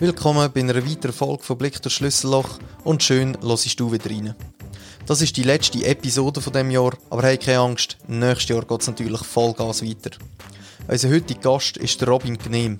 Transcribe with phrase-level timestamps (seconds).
[0.00, 4.34] Willkommen bei einer weiteren Folge von Blick durch Schlüsselloch und schön hörst du wieder rein.
[5.06, 8.80] Das ist die letzte Episode von dem Jahr, aber hey, keine Angst, nächstes Jahr geht
[8.80, 10.10] es natürlich Vollgas weiter.
[10.88, 12.78] Unser heutiger Gast ist der Robin Gnehm.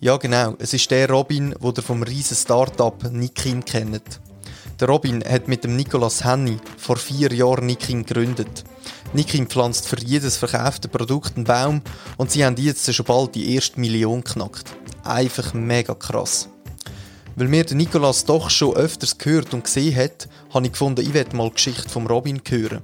[0.00, 4.20] Ja genau, es ist der Robin, den ihr vom riesen Startup Nikin kennt.
[4.78, 8.64] Der Robin hat mit dem Nicolas Henny vor vier Jahren Nikin gegründet.
[9.14, 11.80] Nikin pflanzt für jedes verkaufte Produkt einen Baum
[12.18, 14.70] und sie haben jetzt schon bald die erste Million knackt.
[15.04, 16.49] Einfach mega krass.
[17.40, 21.34] Weil mir Nikolas doch schon öfters gehört und gesehen hat, habe ich gefunden, ich werde
[21.34, 22.82] mal die Geschichte vom Robin hören.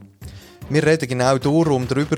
[0.71, 2.17] Wir reden genau darum darüber,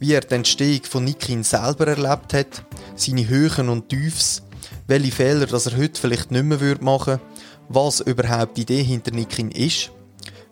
[0.00, 2.64] wie er die Entstehung von Nikin selber erlebt hat,
[2.96, 4.42] seine Höhen und Tiefs,
[4.88, 7.22] welche Fehler dass er heute vielleicht nicht mehr machen würde,
[7.68, 9.92] was überhaupt die Idee hinter Nikin ist,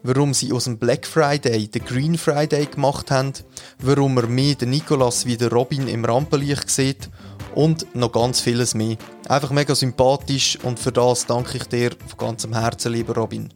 [0.05, 3.32] warum sie aus dem Black Friday den Green Friday gemacht haben,
[3.80, 7.08] warum er mehr den Nikolas wie den Robin im Rampenlicht sieht
[7.54, 8.96] und noch ganz vieles mehr.
[9.28, 13.52] Einfach mega sympathisch und für das danke ich dir von ganzem Herzen, lieber Robin.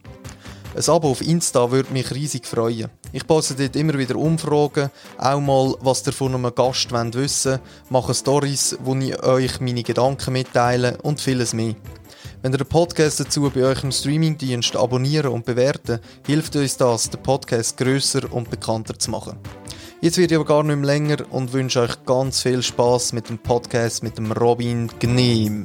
[0.75, 2.89] Ein Abo auf Insta würde mich riesig freuen.
[3.11, 7.59] Ich poste dort immer wieder Umfragen, auch mal, was ihr von einem Gast wollt wissen
[7.89, 11.75] mache Stories, wo ich euch meine Gedanken mitteile und vieles mehr.
[12.41, 17.09] Wenn ihr den Podcast dazu bei euch im Streamingdienst abonnieren und bewerten, hilft uns das,
[17.09, 19.39] den Podcast grösser und bekannter zu machen.
[20.01, 23.27] Jetzt wird ich aber gar nicht mehr länger und wünsche euch ganz viel Spaß mit
[23.27, 25.63] dem Podcast mit dem Robin Gnehm.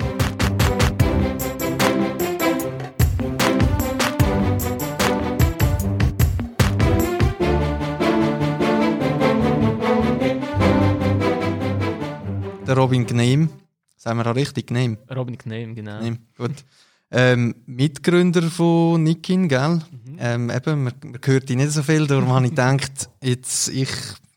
[12.67, 13.51] Der Robin Gnehm,
[13.97, 14.99] sagen wir auch richtig, Gnehm?
[15.15, 16.01] Robin Gnehm, genau.
[16.01, 16.65] Gnehm, gut.
[17.13, 19.75] Ähm, Mitgründer von Nikin, gell?
[19.79, 20.17] Mhm.
[20.19, 23.91] Ähm, eben, man, man hört ihn nicht so viel, darum habe ich gedacht, jetzt, ich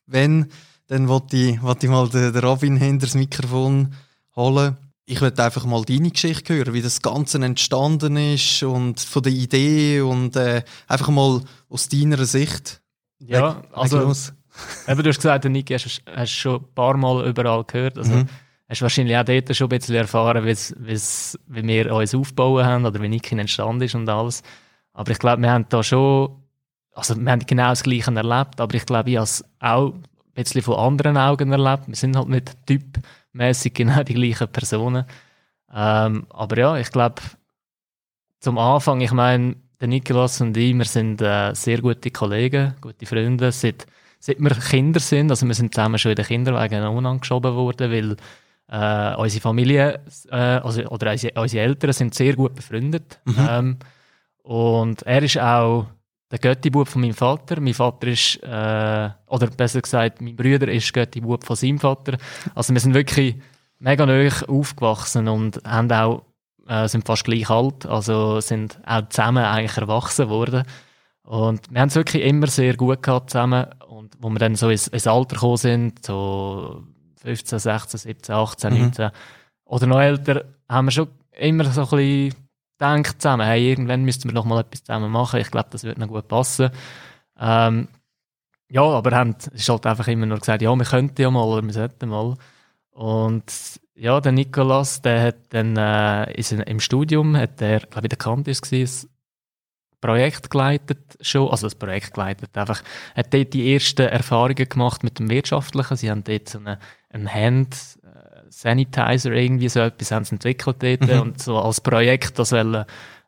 [0.07, 0.47] wenn,
[0.87, 3.93] dann wollte ich, ich mal den, Robin hinter das Mikrofon
[4.35, 4.77] holen.
[5.05, 9.31] Ich würde einfach mal deine Geschichte hören, wie das Ganze entstanden ist und von der
[9.31, 12.81] Idee und äh, einfach mal aus deiner Sicht.
[13.19, 13.99] Ja, also,
[14.87, 17.97] eben, du hast gesagt, Niki hast, hast schon ein paar Mal überall gehört.
[17.97, 18.25] Also, mhm.
[18.67, 22.85] hast wahrscheinlich auch dort schon ein bisschen erfahren, wie's, wie's, wie wir uns aufgebaut haben
[22.85, 24.43] oder wie Niki entstanden ist und alles.
[24.93, 26.35] Aber ich glaube, wir haben da schon
[26.97, 30.03] also wir haben genau das Gleiche erlebt, aber ich glaube, ich habe es auch ein
[30.33, 31.87] bisschen von anderen Augen erlebt.
[31.87, 35.05] Wir sind halt nicht typmäßig genau die gleichen Personen.
[35.73, 37.21] Ähm, aber ja, ich glaube,
[38.39, 43.05] zum Anfang, ich meine, der Nikolaus und ich, wir sind äh, sehr gute Kollegen, gute
[43.05, 43.85] Freunde, seit,
[44.19, 45.29] seit wir Kinder sind.
[45.29, 48.17] Also wir sind zusammen schon in den Kinderwagen angeschoben worden, weil
[48.69, 49.99] äh, unsere Familie,
[50.31, 53.19] äh, also, oder unsere, unsere Eltern sind sehr gut befreundet.
[53.25, 53.47] Mhm.
[53.49, 53.77] Ähm,
[54.41, 55.85] und er ist auch
[56.31, 57.59] der Götti-Bub von meinem Vater.
[57.61, 62.17] Mein Vater ist, äh, oder besser gesagt, mein Bruder ist Götti-Bub von seinem Vater.
[62.53, 63.35] Also wir sind wirklich
[63.79, 66.23] mega neu aufgewachsen und haben auch,
[66.67, 70.63] äh, sind fast gleich alt, also sind auch zusammen eigentlich erwachsen worden.
[71.23, 73.65] Und wir haben es wirklich immer sehr gut gehabt zusammen.
[73.87, 76.83] Und wo wir dann so ins, ins Alter gekommen sind, so
[77.21, 78.79] 15, 16, 17, 18, mhm.
[78.79, 79.09] 19
[79.65, 82.46] oder noch älter, haben wir schon immer so ein bisschen
[82.79, 85.39] denkt zusammen, hey, irgendwann müssten wir noch mal etwas zusammen machen.
[85.39, 86.69] Ich glaube, das wird noch gut passen.
[87.39, 87.87] Ähm,
[88.69, 91.43] ja, aber haben, es ist halt einfach immer nur gesagt, ja, wir könnten ja mal
[91.43, 92.35] oder wir sollten mal.
[92.91, 98.09] Und ja, der Nikolas, der hat dann äh, ist im Studium, hat der, glaube ich,
[98.09, 99.09] der Campus gewesen,
[99.99, 102.83] Projekt geleitet schon, also das Projekt geleitet, einfach,
[103.15, 105.97] hat dort die ersten Erfahrungen gemacht mit dem Wirtschaftlichen.
[105.97, 107.75] Sie haben dort so eine Hand,
[108.49, 111.21] Sanitizer irgendwie so etwas haben sie entwickelt dort mhm.
[111.21, 112.85] und so als Projekt das wollen,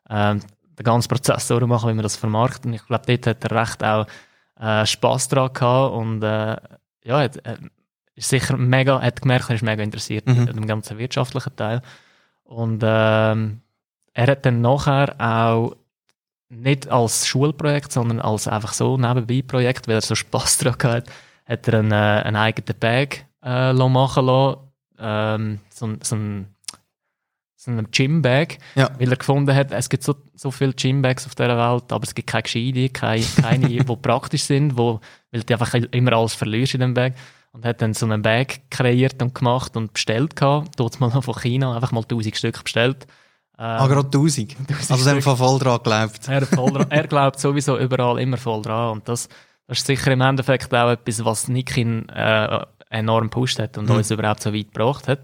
[0.08, 0.40] ähm,
[0.78, 2.66] den ganzen Prozess so machen, wie man das vermarktet.
[2.66, 4.06] Und ich glaube, dort hat er recht auch
[4.58, 6.56] äh, Spass dran gehabt und äh,
[7.04, 7.56] ja, hat, äh,
[8.14, 10.48] ist sicher mega, hat gemerkt, er ist mega interessiert mhm.
[10.48, 11.82] an dem ganzen wirtschaftlichen Teil.
[12.44, 13.60] Und ähm,
[14.12, 15.76] er hat dann nachher auch
[16.48, 21.08] nicht als Schulprojekt, sondern als einfach so nebenbei Projekt, weil er so Spass dran hat,
[21.46, 24.69] hat er einen, äh, einen eigenen Bag äh, machen lassen
[25.00, 26.54] ähm, so, so ein
[27.60, 28.90] so einem Gymbag, ja.
[28.98, 32.14] weil er gefunden hat, es gibt so, so viele Gymbags auf dieser Welt, aber es
[32.14, 35.00] gibt keine gescheite, keine, keine die praktisch sind, wo,
[35.30, 37.14] weil du einfach immer alles verlierst in dem Bag.
[37.52, 41.34] Und hat dann so einen Bag kreiert und gemacht und bestellt gehabt, dort mal von
[41.34, 43.06] China, einfach mal 1000 Stück bestellt.
[43.58, 44.56] Ähm, ah, gerade 1000?
[44.88, 46.28] Also der hat voll dran geglaubt.
[46.28, 49.28] Er, voll er glaubt sowieso überall immer voll dran und das,
[49.66, 53.96] das ist sicher im Endeffekt auch etwas, was Nikin äh, enorm gepusht hat und mhm.
[53.96, 55.20] uns überhaupt so weit gebracht hat.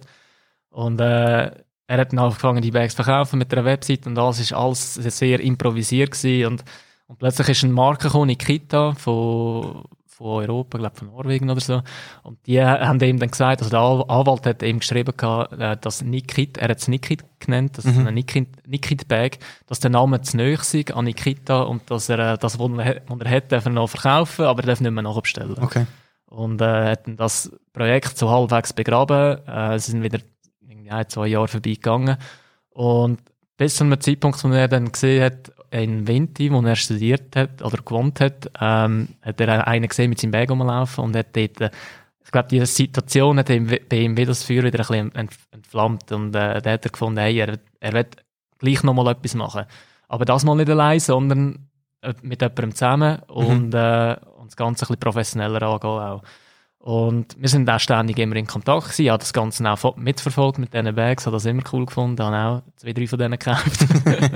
[0.71, 1.51] Und äh,
[1.89, 4.95] er hat dann angefangen, die Bags zu verkaufen mit einer Website und alles ist alles
[4.95, 6.65] sehr improvisiert gewesen und,
[7.07, 11.83] und plötzlich ist ein Marke gekommen, Nikita, von, von Europa, glaube von Norwegen oder so.
[12.25, 15.15] Und die haben ihm dann gesagt, also der Anwalt hat ihm geschrieben,
[15.59, 18.09] äh, dass Nikit, er hat es Nikit genannt, das ist mhm.
[18.09, 18.25] eine
[18.67, 23.03] Nikit-Bag, dass der Name zu sei an Nikita und dass er äh, das, was er,
[23.07, 25.57] was er hat, darf er noch verkaufen, aber er darf nicht mehr nachbestellen.
[25.59, 25.87] Okay.
[26.27, 29.47] Und äh, hat das Projekt so halbwegs begraben.
[29.47, 30.19] Äh, sie sind wieder
[30.89, 32.17] ein, zwei Jahre vorbeigegangen.
[32.71, 33.21] Und
[33.57, 37.63] bis zu einem Zeitpunkt, wo er dann gesehen hat, in Vinti, wo er studiert hat
[37.63, 41.61] oder gewohnt hat, ähm, hat er einen gesehen mit seinem Bag rumlaufen und hat dort,
[41.61, 41.71] äh,
[42.25, 46.11] ich glaube, diese Situation hat ihm, bei ihm wieder das Feuer wieder ein bisschen entflammt
[46.13, 48.17] und äh, da hat er gefunden, hey, er, er wird
[48.59, 49.65] gleich nochmal etwas machen.
[50.09, 51.69] Aber das mal nicht allein, sondern
[52.03, 53.75] äh, mit jemandem zusammen und, mhm.
[53.75, 56.23] äh, und das Ganze ein professioneller angehen auch.
[56.79, 59.03] Und wir sind auch ständig immer in Kontakt gewesen.
[59.03, 62.37] Ich habe das Ganze auch mitverfolgt mit diesen Bags, habe das immer cool gefunden, habe
[62.37, 63.87] auch zwei, drei von denen gekauft.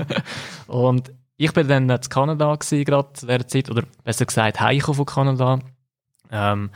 [0.67, 4.97] und ich bin dann in Kanada gewesen, gerade zu dieser Zeit, oder besser gesagt, heimgekommen
[4.97, 5.59] von Kanada.
[6.29, 6.71] Ähm,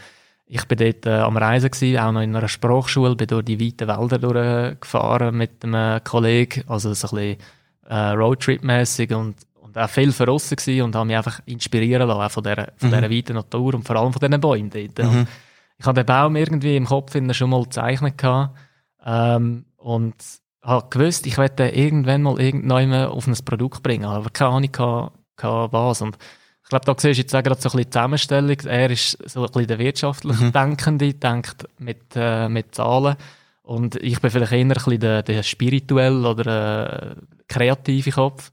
[0.45, 3.59] ich bin dort äh, am Reisen gewesen, auch noch in einer Sprachschule, bin durch die
[3.59, 7.37] weiten Wälder durchgefahren mit einem Kollegen, also so ein bisschen
[7.89, 9.35] äh, Roadtrip-mässig und,
[9.75, 13.07] und auch viel verrissen gewesen und habe mich einfach inspirieren lassen von dieser, von dieser
[13.07, 13.13] mhm.
[13.13, 14.97] weiten Natur und vor allem von diesen Bäumen dort.
[14.97, 15.27] Mhm
[15.77, 18.57] ich habe den Baum irgendwie im Kopf schon mal gezeichnet gehabt,
[19.05, 20.15] ähm, und
[20.61, 25.17] habe gewusst, ich werde irgendwann mal irgendwann auf ein Produkt bringen, aber keine Ahnung gehabt,
[25.37, 26.01] gehabt was.
[26.01, 26.17] Und
[26.63, 28.57] ich glaube, da siehst du jetzt auch gerade so ein bisschen die Zusammenstellung.
[28.65, 30.51] Er ist so ein bisschen der wirtschaftlich mhm.
[30.51, 33.15] Denkende, denkt mit, äh, mit Zahlen.
[33.61, 37.15] Und ich bin vielleicht eher ein bisschen der, der spirituell oder äh,
[37.47, 38.51] kreative Kopf.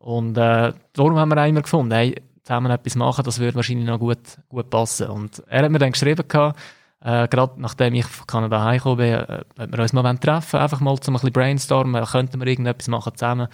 [0.00, 3.86] Und äh, darum haben wir auch immer gefunden, hey, zusammen etwas machen, das würde wahrscheinlich
[3.86, 4.18] noch gut,
[4.48, 5.08] gut passen.
[5.08, 6.58] Und er hat mir dann geschrieben, gehabt,
[7.02, 10.98] äh, gerade nachdem ich von Kanada heimgekommen bin, äh, wir uns mal treffen einfach mal
[11.00, 13.48] zum ein bisschen brainstormen, könnten wir irgendetwas machen zusammen,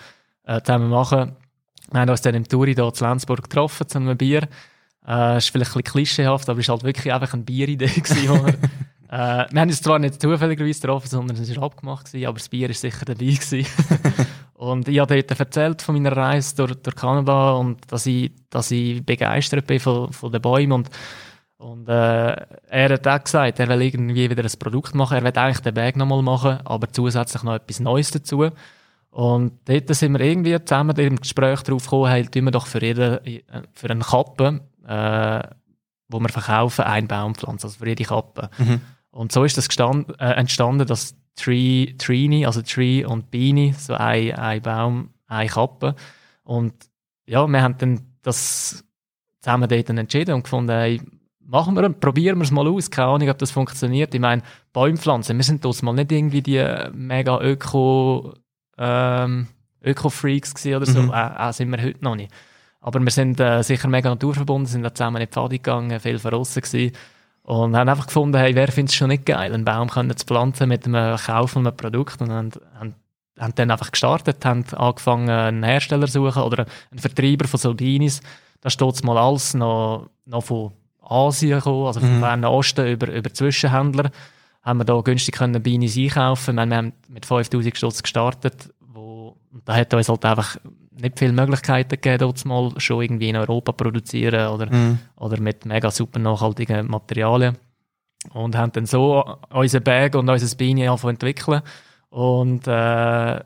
[0.44, 1.36] äh, zusammen machen.
[1.90, 4.48] Wir haben uns dann im Touri hier zu Lenzburg getroffen, zu einem Bier.
[5.06, 8.46] Äh, ist vielleicht ein bisschen klischeehaft, aber es war halt wirklich einfach eine Bieridee gewesen,
[8.46, 8.54] wir,
[9.08, 12.48] äh, wir haben uns zwar nicht zufälligerweise getroffen, sondern es war abgemacht gewesen, aber das
[12.48, 13.36] Bier war sicher dabei.
[14.56, 18.70] Und ich habe dort erzählt von meiner Reise durch, durch Kanada und dass ich, dass
[18.70, 20.72] ich begeistert bin von, von den Bäumen.
[20.72, 20.90] Und,
[21.58, 22.36] und äh,
[22.68, 25.18] er hat auch gesagt, er will irgendwie wieder ein Produkt machen.
[25.18, 28.48] Er will eigentlich den Bag nochmal machen, aber zusätzlich noch etwas Neues dazu.
[29.10, 32.82] Und dort sind wir irgendwie zusammen im Gespräch darauf gekommen, hey, tun wir doch für,
[32.82, 33.18] jeden,
[33.74, 35.42] für eine Kappe, äh,
[36.08, 38.48] wo wir verkaufen, einen Baum pflanzen, also für jede Kappe.
[38.56, 38.80] Mhm.
[39.10, 39.68] Und so ist das
[40.18, 45.94] äh, entstanden, dass Tree, Trini, also Tree und Beanie, so ein, ein Baum, eine Kappe.
[46.42, 46.72] Und
[47.26, 48.84] ja, wir haben dann das
[49.40, 51.00] zusammen dort entschieden und gefunden, hey,
[51.40, 52.90] machen wir, probieren wir es mal aus.
[52.90, 54.14] Keine Ahnung, ob das funktioniert.
[54.14, 54.42] Ich meine,
[54.72, 58.34] Bäumpflanzen, wir sind dort mal nicht irgendwie die mega Öko,
[58.78, 59.46] ähm,
[59.84, 61.02] Öko-Freaks oder so.
[61.02, 61.10] Mhm.
[61.10, 62.32] Auch, auch sind wir heute noch nicht.
[62.80, 66.18] Aber wir sind äh, sicher mega naturverbunden, sind da zusammen in die Pfade gegangen, viel
[66.18, 66.92] verrissen gewesen.
[67.46, 70.26] Und haben einfach gefunden, hey, wer findet es schon nicht geil, einen Baum können zu
[70.26, 72.96] pflanzen mit einem Kauf von einem Produkt und haben, haben,
[73.38, 78.20] haben dann einfach gestartet, haben angefangen, einen Hersteller zu suchen oder einen Vertreiber von Solbinis.
[78.62, 82.20] Da steht mal alles noch, noch von Asien gekommen, also vom mhm.
[82.20, 84.10] Fernen Osten über, über Zwischenhändler.
[84.64, 86.56] Haben wir da günstig können Beanies einkaufen.
[86.56, 90.56] Wir haben mit 5000 Stutz gestartet, wo, und da hat uns halt einfach
[91.00, 94.98] nicht viele Möglichkeiten gegeben, dort mal schon irgendwie in Europa produzieren oder, mhm.
[95.16, 97.56] oder mit mega super nachhaltigen Materialien.
[98.32, 101.62] Und haben dann so unsere Bag und unser Beine entwickeln.
[102.08, 103.44] Und äh, ja,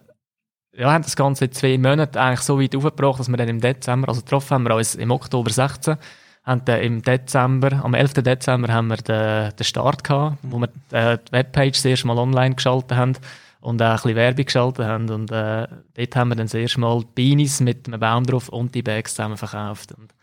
[0.93, 4.09] haben das Ganze in zwei Monaten eigentlich so weit aufgebracht, dass wir dann im Dezember,
[4.09, 5.97] also getroffen haben wir uns im Oktober 16,
[6.45, 8.15] haben dann im Dezember, am 11.
[8.15, 12.19] Dezember haben wir den, den Start gehabt, wo wir äh, die Webpage das erste Mal
[12.19, 13.17] online geschaltet haben
[13.61, 15.11] und auch ein bisschen Werbung geschaltet haben.
[15.11, 18.75] Und äh, dort haben wir dann das erste Mal Beanies mit einem Baum drauf und
[18.75, 19.93] die Bags zusammen verkauft.
[19.93, 20.15] Und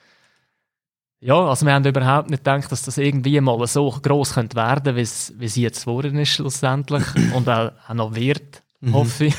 [1.20, 4.96] ja, also wir haben überhaupt nicht gedacht, dass das irgendwie mal so gross könnte werden,
[4.96, 7.04] wie es jetzt geworden ist schlussendlich
[7.34, 8.94] und auch, auch noch wird, mhm.
[8.94, 9.36] hoffe ich.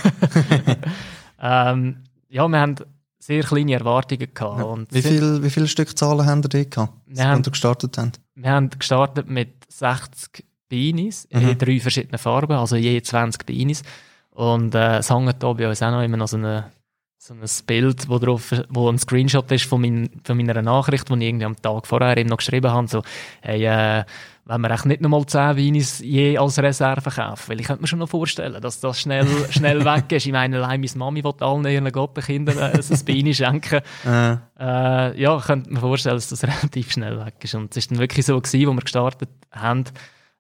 [1.41, 2.77] ähm, ja, wir haben
[3.19, 4.65] sehr kleine Erwartungen gehabt.
[4.65, 8.21] Und wie viele wie viel Stückzahlen haben ihr dort gehabt, als ihr gestartet habt?
[8.35, 11.41] Wir haben gestartet mit 60 Beanies mhm.
[11.41, 13.83] in drei verschiedenen Farben, also je 20 Beanies.
[14.31, 16.71] Und äh, es hängt da bei uns auch noch immer noch so, eine,
[17.19, 21.15] so ein Bild, wo, drauf, wo ein Screenshot ist von, mein, von meiner Nachricht, die
[21.15, 23.03] ich irgendwie am Tag vorher eben noch geschrieben habe, so,
[23.41, 24.05] hey, äh,
[24.49, 27.49] wenn wir echt nicht nochmal 10 Weinis je als Reserve kaufen.
[27.49, 30.25] Weil ich könnte mir schon noch vorstellen, dass das schnell, schnell weg ist.
[30.25, 33.81] Ich meine, allein meine Mami will allen ihren Gottenkindern äh, ein Beini schenken.
[34.07, 34.37] Äh.
[34.59, 37.55] Äh, ja, ich könnte mir vorstellen, dass das relativ schnell weg ist.
[37.55, 39.85] Und es ist dann wirklich so gewesen, wo wir gestartet haben,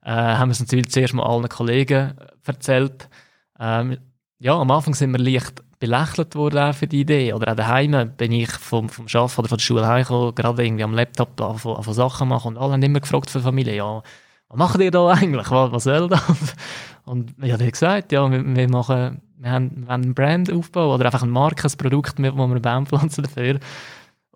[0.08, 2.14] äh, haben wir es natürlich zuerst mal allen Kollegen
[2.46, 3.10] erzählt.
[3.60, 3.98] Ähm,
[4.38, 7.34] ja, am Anfang sind wir leicht belächelt worden für die Idee.
[7.34, 10.84] Oder auch daheim bin ich vom, vom Arbeiten oder von der Schule heimgekommen, gerade irgendwie
[10.84, 14.02] am Laptop von, von Sachen machen und alle haben immer gefragt für die Familie, ja,
[14.48, 15.50] was macht ihr da eigentlich?
[15.50, 16.54] Was, was soll das?
[17.04, 20.94] Und ich habe gesagt, ja, wir, wir machen, wir haben, wir haben einen Brand aufbauen
[20.94, 23.60] oder einfach ein Marke, ein Produkt, mit, wo wir Baum pflanzen dafür.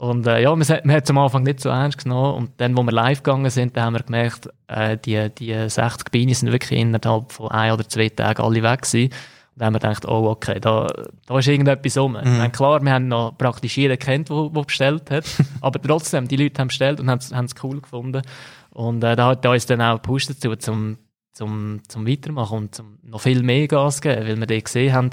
[0.02, 2.34] Und äh, ja, wir, wir haben es am Anfang nicht so ernst genommen.
[2.34, 6.10] Und dann, wo wir live gegangen sind, dann haben wir gemerkt, äh, die, die 60
[6.10, 9.12] Bienen sind wirklich innerhalb von ein oder zwei Tagen alle weg gewesen.
[9.12, 9.12] Und
[9.54, 10.88] dann haben wir gedacht, oh, okay, da,
[11.24, 12.14] da ist irgendetwas rum.
[12.20, 12.36] Mhm.
[12.36, 15.24] Meine, klar, wir haben noch praktisch jeden kennt, der bestellt hat.
[15.60, 18.22] aber trotzdem, die Leute haben bestellt und haben es cool gefunden.
[18.70, 20.98] Und äh, da hat uns dann auch gepusht dazu, zum,
[21.32, 25.10] zum, zum Weitermachen und zum noch viel mehr Gas geben, weil wir da gesehen haben,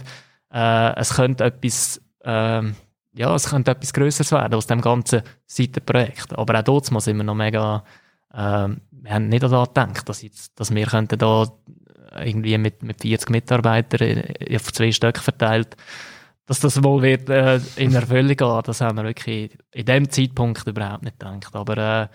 [0.51, 2.63] äh, es könnte etwas, äh,
[3.19, 6.37] ja, es könnte etwas Größeres werden aus dem ganzen Seitenprojekt.
[6.37, 7.83] Aber auch dort sind wir noch mega,
[8.33, 11.51] äh, wir haben nicht daran gedacht, dass, jetzt, dass wir könnten da
[12.17, 14.23] irgendwie mit, mit 40 Mitarbeitern
[14.55, 15.75] auf zwei Stück verteilt,
[16.45, 18.61] dass das wohl wird äh, in Erfüllung gehen.
[18.63, 21.53] Das haben wir wirklich in dem Zeitpunkt überhaupt nicht gedacht.
[21.57, 22.07] Aber äh,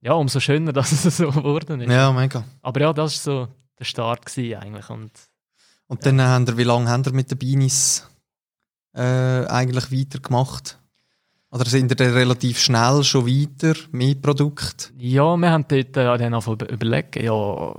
[0.00, 1.92] ja, umso schöner, dass es so geworden ist.
[1.92, 2.42] Ja, mega.
[2.62, 4.88] Aber ja, das war so der Start eigentlich.
[4.88, 5.12] Und,
[5.88, 6.28] und dann ja.
[6.28, 8.08] haben wir, wie lange haben wir mit den Beanies
[8.94, 10.78] äh, eigentlich weitergemacht?
[11.50, 14.92] Oder sind ihr relativ schnell schon weiter, mit Produkt?
[14.98, 16.34] Ja, wir haben dort äh, dann
[16.68, 17.74] überlegt, ja,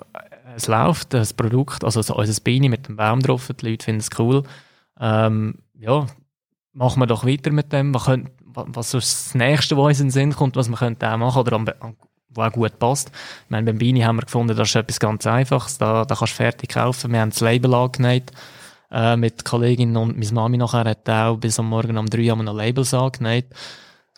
[0.56, 4.10] es läuft, das Produkt, also unser Beanie mit dem Baum drauf, die Leute finden es
[4.18, 4.44] cool.
[5.00, 6.08] Ähm, ja,
[6.74, 7.94] machen wir doch weiter mit dem.
[7.94, 11.18] Was, können, was ist das Nächste, was uns in den Sinn kommt, was wir auch
[11.18, 11.64] machen oder
[12.30, 13.12] wo auch gut passt.
[13.46, 16.34] Ich meine, beim Beanie haben wir gefunden, das ist etwas ganz Einfaches, da, da kannst
[16.34, 17.12] du fertig kaufen.
[17.12, 18.32] Wir haben das Label angenäht,
[18.92, 22.40] äh, mit Kollegin und meine Mami nachher hat auch bis am Morgen um drei haben
[22.40, 23.48] wir noch Labels angenäht.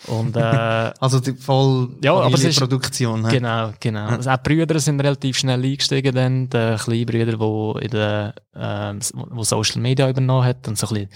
[0.08, 0.40] Und, äh,
[1.00, 3.30] also die voll ja, aber es ist, Produktion.
[3.30, 3.38] He?
[3.38, 4.10] Genau, genau.
[4.10, 4.16] Ja.
[4.18, 8.34] Also auch die Brüder sind relativ schnell eingestiegen dann, der kleine Brüder, der in der,
[8.56, 9.00] äh,
[9.30, 11.10] wo Social Media übernommen hat und so ein bisschen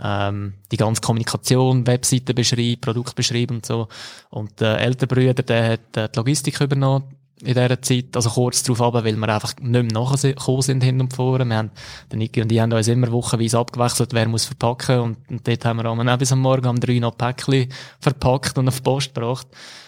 [0.00, 3.88] ähm, die ganze Kommunikation, Webseiten beschreiben, Produkt beschreiben und so.
[4.30, 8.62] Und der ältere Bruder, der hat äh, die Logistik übernommen in dieser Zeit, also kurz
[8.62, 11.38] darauf ab, weil wir einfach nicht mehr nachgekommen sind hin und vor.
[11.38, 11.70] Wir haben,
[12.10, 15.64] der Niki und die haben uns immer wochenweise abgewechselt, wer muss verpacken und, und dort
[15.64, 17.68] haben wir auch bis am Morgen um drei noch Päckchen
[18.00, 19.46] verpackt und auf die Post gebracht.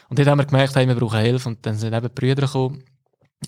[0.08, 2.46] Und dort haben wir gemerkt, hey, wir brauchen Hilfe und dann sind eben die Brüder
[2.46, 2.82] gekommen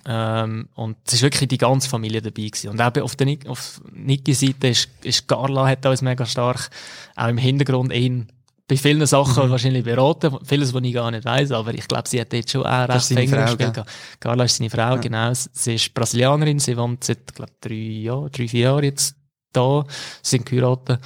[0.06, 2.70] ähm, und es ist wirklich die ganze Familie dabei gewesen.
[2.70, 6.70] Und auch auf der Nik auf Niki-Seite ist, ist Carla hat uns mega stark
[7.14, 8.28] auch im Hintergrund ihn
[8.68, 9.50] bei vielen Sachen mhm.
[9.50, 12.64] wahrscheinlich beraten, vieles, was ich gar nicht weiß, aber ich glaube, sie hat jetzt schon
[12.64, 13.76] auch recht viel gespielt.
[13.76, 13.84] Ja.
[14.20, 14.96] Carla ist seine Frau, ja.
[14.96, 15.32] genau.
[15.34, 19.16] Sie ist Brasilianerin, sie wohnt seit, glaube drei Jahren, drei, vier Jahren jetzt
[19.52, 19.84] da,
[20.22, 21.00] sie sind geheiratet.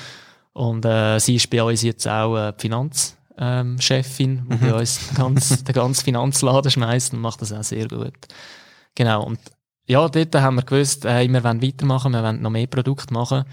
[0.52, 2.98] Und äh, sie ist bei uns jetzt auch äh, Finanzchefin,
[3.38, 4.70] ähm, die mhm.
[4.70, 8.14] bei uns ganz, den ganzen Finanzladen schmeißt und macht das auch sehr gut.
[8.94, 9.24] Genau.
[9.24, 9.38] Und
[9.86, 13.44] ja, dort haben wir gewusst, äh, wir wollen weitermachen, wir wollen noch mehr Produkte machen.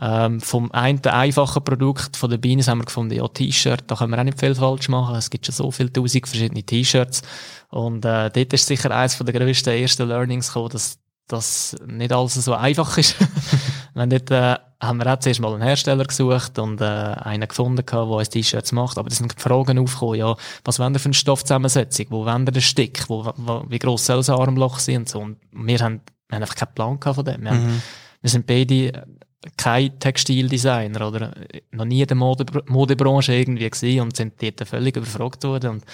[0.00, 4.12] Ähm, vom einen einfachen Produkt von der Beans haben wir gefunden, ja, T-Shirt, da können
[4.12, 5.16] wir auch nicht viel falsch machen.
[5.16, 7.22] Es gibt schon so viele tausend verschiedene T-Shirts.
[7.70, 12.12] Und äh, dort ist sicher eines von der grössten ersten Learnings gekommen, dass das nicht
[12.12, 13.16] alles so einfach ist.
[13.94, 17.84] Wenn dort, äh, haben wir auch zuerst mal einen Hersteller gesucht und äh, einen gefunden,
[17.84, 18.98] der uns T-Shirts macht.
[18.98, 22.06] Aber da sind Fragen aufgekommen, ja, was wollen wir für eine Stoffzusammensetzung?
[22.10, 23.08] Wo wollen wir den Stick?
[23.08, 24.98] Wo, wo, wie gross soll das Armloch sein?
[24.98, 25.18] Und so.
[25.18, 27.42] Und wir haben, wir haben einfach keinen Plan von dem.
[27.42, 27.56] Wir, mhm.
[27.56, 27.82] haben,
[28.22, 29.06] wir sind beide
[29.56, 31.32] kein Textildesigner oder
[31.70, 35.84] noch nie in der Mode, Modebranche irgendwie gesehen und sind dort völlig überfragt worden und,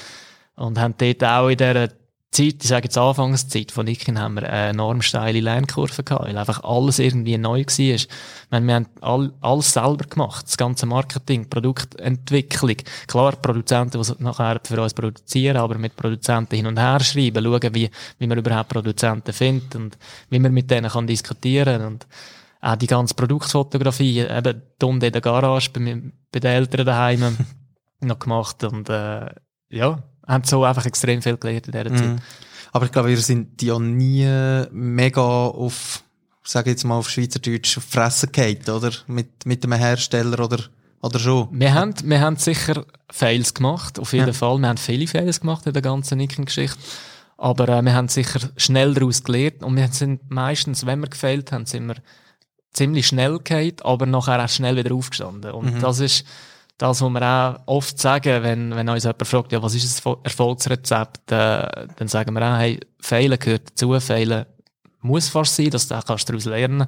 [0.56, 1.88] und haben dort auch in dieser
[2.34, 6.36] Zeit, ich sage jetzt Anfangszeit von Nikin, haben wir eine enorm steile Lernkurve gehabt, weil
[6.36, 7.78] einfach alles irgendwie neu war.
[7.78, 8.08] Ich
[8.50, 10.44] meine, wir haben all, alles selber gemacht.
[10.44, 12.76] Das ganze Marketing, Produktentwicklung.
[13.06, 17.74] Klar, Produzenten, die nachher für uns produzieren, aber mit Produzenten hin und her schreiben, schauen,
[17.74, 19.96] wie, wie man überhaupt Produzenten findet und
[20.28, 22.04] wie man mit denen kann diskutieren und
[22.64, 26.02] auch die ganze Produktfotografie, eben unten in der Garage bei,
[26.32, 27.36] bei den Eltern daheim
[28.00, 29.26] noch gemacht und äh,
[29.68, 31.96] ja, haben so einfach extrem viel gelernt in dieser mhm.
[31.96, 32.22] Zeit.
[32.72, 34.26] Aber ich glaube, wir sind ja nie
[34.72, 36.02] mega auf,
[36.42, 38.90] sage jetzt mal auf Schweizerdeutsch, auf Fressen gehalten, oder?
[39.06, 40.58] Mit, mit einem Hersteller oder,
[41.02, 41.48] oder schon?
[41.52, 44.32] Wir haben, wir haben sicher Fails gemacht, auf jeden ja.
[44.32, 44.58] Fall.
[44.58, 46.78] Wir haben viele Fails gemacht in der ganzen Nicken-Geschichte.
[47.36, 51.52] Aber äh, wir haben sicher schnell daraus gelernt und wir sind meistens, wenn wir gefailt
[51.52, 51.96] haben, sind wir
[52.74, 55.52] ziemlich schnell gehalten, aber nachher auch schnell wieder aufgestanden.
[55.52, 55.80] Und mhm.
[55.80, 56.26] das ist,
[56.76, 60.16] das, was wir auch oft sagen, wenn, wenn uns jemand fragt, ja, was ist ein
[60.24, 64.44] Erfolgsrezept, äh, dann sagen wir auch, hey, Fehlen gehört dazu, Fehlen
[65.00, 66.86] muss fast sein, dass du kannst daraus lernen.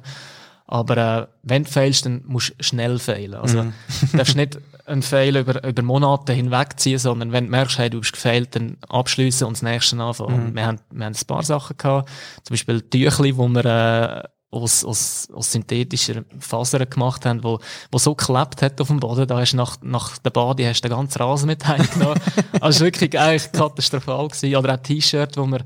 [0.65, 3.35] Aber äh, wenn du fehlst, dann musst du schnell fehlen.
[3.35, 3.73] Also mm.
[4.11, 7.99] du darfst nicht einen Fehler über, über Monate hinwegziehen, sondern wenn du merkst, hey, du
[7.99, 10.51] bist gefehlt, dann abschließen und das nächste anfangen.
[10.51, 10.55] Mm.
[10.55, 12.09] Wir, haben, wir haben ein paar Sachen gehabt,
[12.43, 14.27] zum Beispiel Tüchli, wo wir äh,
[14.61, 17.59] aus, aus, aus synthetischen Fasern gemacht haben, wo,
[17.91, 20.81] wo so geklebt hat auf dem Boden, da hast du nach, nach der Bade hast
[20.81, 22.19] du den ganzen Rasen mit heimgenommen.
[22.61, 24.55] also wirklich eigentlich katastrophal gewesen.
[24.55, 25.59] Oder auch T-Shirt, wo wir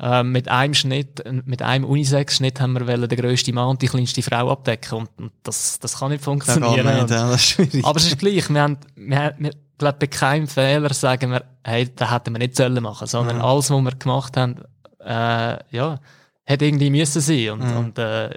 [0.00, 3.86] ähm, mit einem Schnitt, mit einem Unisex-Schnitt haben wir wollen, den grössten Mann und die
[3.86, 4.98] kleinste Frau abdecken.
[4.98, 6.86] Und, und das, das kann nicht funktionieren.
[6.86, 7.84] Nicht, ja, das ist.
[7.84, 8.48] Aber es ist gleich.
[8.48, 12.56] Wir haben, wir, wir, glaube bei keinem Fehler sagen wir, hey, das hätten wir nicht
[12.56, 13.44] sollen machen, sondern ja.
[13.44, 14.56] alles, was wir gemacht haben,
[15.04, 15.98] äh, ja,
[16.44, 17.50] hätte irgendwie müssen sein.
[17.50, 17.78] Und, ja.
[17.78, 18.30] und äh,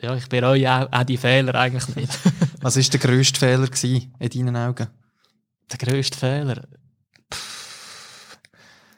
[0.00, 2.18] ja, ich bereue auch, auch die Fehler eigentlich nicht.
[2.60, 4.88] Was war der grösste Fehler gewesen, in deinen Augen?
[5.70, 6.62] Der grösste Fehler?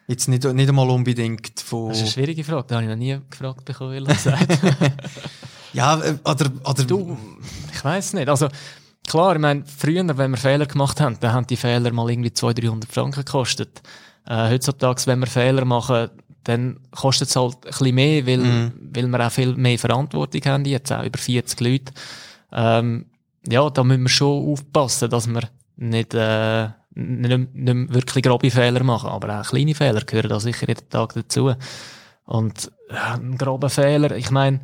[0.07, 1.89] Jetzt nicht, nicht einmal unbedingt von...
[1.89, 4.47] Das ist eine schwierige Frage, da habe ich noch nie gefragt bekommen, ehrlich gesagt.
[5.73, 6.51] ja, äh, oder...
[6.65, 7.17] oder du,
[7.73, 8.49] ich weiß nicht, also...
[9.07, 12.33] Klar, ich meine, früher, wenn wir Fehler gemacht haben, dann haben die Fehler mal irgendwie
[12.33, 13.83] 200, 300 Franken gekostet.
[14.27, 16.09] Äh, heutzutage, wenn wir Fehler machen,
[16.45, 18.73] dann kostet es halt ein bisschen mehr, weil, mm.
[18.95, 21.93] weil wir auch viel mehr Verantwortung haben, jetzt auch über 40 Leute.
[22.53, 23.07] Ähm,
[23.49, 25.43] ja, da müssen wir schon aufpassen, dass wir
[25.77, 30.69] nicht, äh, nicht, nicht wirklich grobe Fehler machen, aber auch kleine Fehler gehören da sicher
[30.69, 31.55] jeden Tag dazu.
[32.27, 34.61] Und äh, ein grober Fehler, ich meine,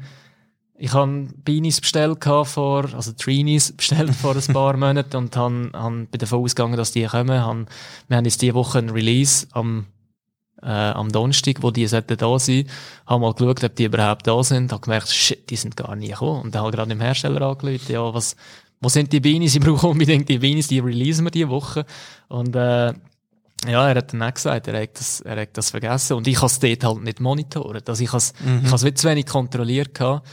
[0.82, 6.06] ich habe Beanies bestellt vor, also Trainees bestellt vor ein paar Monaten und han, han
[6.06, 7.44] bin davon ausgegangen, dass die kommen.
[7.44, 7.66] Han,
[8.08, 9.86] wir haben jetzt diese Woche ein Release am,
[10.62, 12.66] äh, am Donnerstag, wo die sollten da sein.
[13.06, 14.72] Haben mal geschaut, ob die überhaupt da sind.
[14.72, 16.42] Habe gemerkt, shit, die sind gar nie gekommen.
[16.42, 18.36] Und dann habe gerade dem Hersteller angerufen, ja, was,
[18.80, 19.54] wo sind die Beanies?
[19.56, 21.84] Ich brauche unbedingt die Beanies, die releasen wir diese Woche.
[22.28, 22.92] Und, äh,
[23.66, 26.14] ja, er hat dann auch gesagt, er hat das, er hat das vergessen.
[26.14, 27.82] Und ich habe es dort halt nicht monitoren.
[27.86, 28.62] Also ich habe es, mhm.
[28.64, 30.26] ich habe es zu wenig kontrolliert gehabt.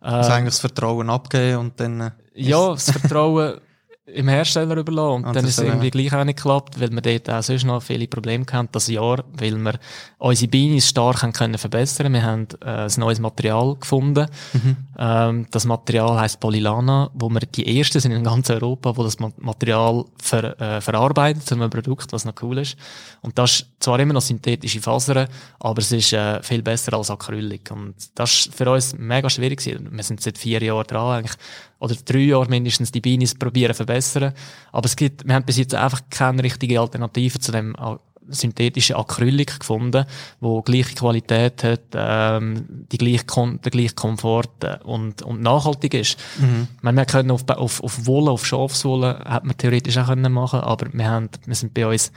[0.00, 2.00] Also eigentlich das Vertrauen abgeben und dann...
[2.00, 3.60] Äh, ja, das Vertrauen
[4.06, 5.16] im Hersteller überlassen.
[5.16, 7.64] Und, und dann ist es irgendwie gleich auch nicht geklappt, weil wir dort auch sonst
[7.64, 9.78] noch viele Probleme hatten, das Jahr, weil wir
[10.18, 12.12] unsere Beine stark haben können verbessern.
[12.12, 14.26] Wir haben äh, ein neues Material gefunden.
[14.52, 14.76] Mhm.
[14.98, 19.18] Ähm, das Material heißt Polylana, wo wir die ersten sind in ganz Europa, wo das
[19.18, 22.76] Material ver, äh, verarbeitet zu einem Produkt, was noch cool ist.
[23.22, 25.28] Und das ist zwar immer noch synthetische Fasern,
[25.60, 27.70] aber es ist äh, viel besser als Acrylic.
[27.70, 29.88] Und das ist für uns mega schwierig gewesen.
[29.90, 31.36] Wir sind seit vier Jahren dran, eigentlich
[31.80, 34.32] oder drei Jahre mindestens die Beine probieren verbessern.
[34.70, 37.74] Aber es gibt, wir haben bis jetzt einfach keine richtige Alternative zu dem
[38.28, 40.04] synthetischen Acrylic gefunden,
[40.40, 45.94] wo gleiche Qualität hat, ähm, die gleiche Kon der gleiche Komfort äh, und, und nachhaltig
[45.94, 46.18] ist.
[46.38, 46.68] Mhm.
[46.82, 50.60] Meine, wir können auf, auf, auf Wolle, auf Schafswolle, hat man theoretisch auch können machen,
[50.60, 52.12] aber wir haben, wir sind bei uns,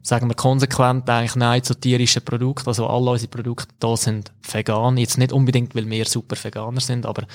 [0.00, 2.68] sagen wir konsequent eigentlich nein zu tierischen Produkten.
[2.68, 4.96] Also alle unsere Produkte da sind vegan.
[4.96, 7.26] Jetzt nicht unbedingt, weil wir super Veganer sind, aber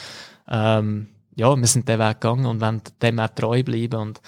[0.49, 3.99] ähm, ja, wir sind den Weg gegangen und wollen dem auch treu bleiben.
[3.99, 4.21] Und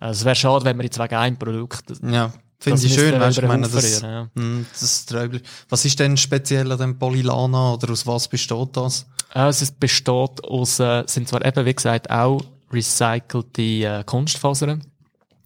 [0.00, 1.84] äh, es wäre schade, wenn wir jetzt wegen einem Produkt.
[2.02, 4.28] Ja, finde ich schön, weißt du, ich meine, das, ja.
[4.34, 5.28] mh, hm, das treu.
[5.68, 9.06] Was ist denn speziell an dem Polylana oder aus was besteht das?
[9.34, 14.82] Äh, es besteht aus, äh, sind zwar eben, wie gesagt, auch recycelte äh, Kunstfasern,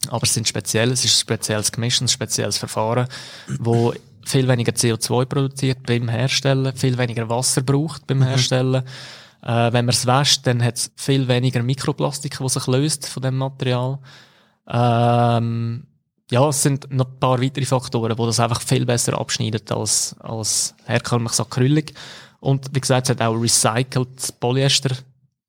[0.09, 3.07] aber es sind speziell, es ist ein spezielles Gemisch, ein spezielles Verfahren,
[3.59, 3.93] wo
[4.25, 8.25] viel weniger CO2 produziert beim Herstellen, viel weniger Wasser braucht beim mhm.
[9.43, 13.23] Äh, wenn man es wäscht, dann hat es viel weniger Mikroplastik, die sich löst von
[13.23, 13.99] dem Material.
[14.69, 15.87] Ähm,
[16.31, 20.15] ja, es sind noch ein paar weitere Faktoren, die das einfach viel besser abschneiden als,
[20.21, 21.95] als herkömmliches Acrylic.
[22.39, 24.97] Und wie gesagt, es hat auch recycelt Polyester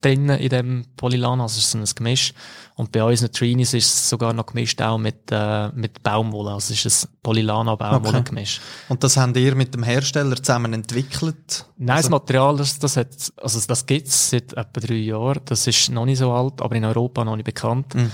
[0.01, 2.33] drin in dem Polylan, also es ist so ein Gemisch.
[2.75, 6.73] Und bei unseren Trainees ist es sogar noch gemischt auch mit, äh, mit Baumwolle, also
[6.73, 8.59] es ist ein Polylana Baumwolle gemisch.
[8.59, 8.93] Okay.
[8.93, 11.65] Und das habt ihr mit dem Hersteller zusammen entwickelt?
[11.77, 15.67] Nein, also das Material, das, das hat, also das gibt's seit etwa drei Jahren, das
[15.67, 17.93] ist noch nicht so alt, aber in Europa noch nicht bekannt.
[17.93, 18.11] Mhm.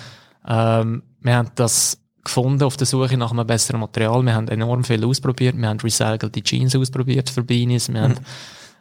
[0.48, 4.22] Ähm, wir haben das gefunden auf der Suche nach einem besseren Material.
[4.24, 5.58] Wir haben enorm viel ausprobiert.
[5.58, 7.88] Wir haben recycelte Jeans ausprobiert für Beanies.
[7.88, 8.04] Wir mhm.
[8.04, 8.26] haben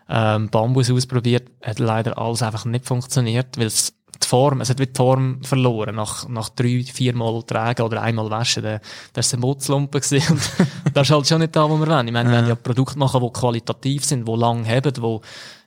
[0.08, 4.78] ähm, Bambus ausprobiert, hat leider alles einfach nicht funktioniert, weil es die Form, es hat
[4.78, 8.80] wie die Form verloren, nach, nach drei, vier Mal tragen oder einmal waschen, da,
[9.12, 10.32] da ist ein Mutzlumpen gewesen
[10.84, 12.06] und das ist halt schon nicht da, wo wir wollen.
[12.06, 15.20] Ich meine, wir wollen ja Produkte machen, die qualitativ sind, die lang haben, wo,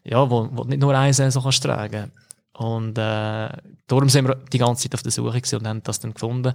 [0.04, 2.12] ja, wo, wo nicht nur eine Saison kannst tragen.
[2.54, 3.50] Und, äh,
[3.88, 6.54] darum sind wir die ganze Zeit auf der Suche gewesen und haben das dann gefunden.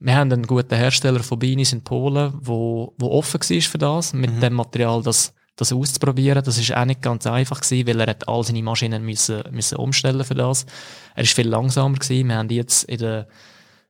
[0.00, 4.12] Wir haben einen guten Hersteller von Beanies in Polen, wo, wo offen war für das,
[4.12, 4.40] mit mhm.
[4.40, 6.42] dem Material, das das auszuprobieren.
[6.42, 9.76] Das ist auch nicht ganz einfach gewesen, weil er hat all seine Maschinen müssen, müssen
[9.76, 10.66] umstellen für das.
[11.14, 12.28] Er ist viel langsamer gewesen.
[12.28, 13.28] Wir haben jetzt in der,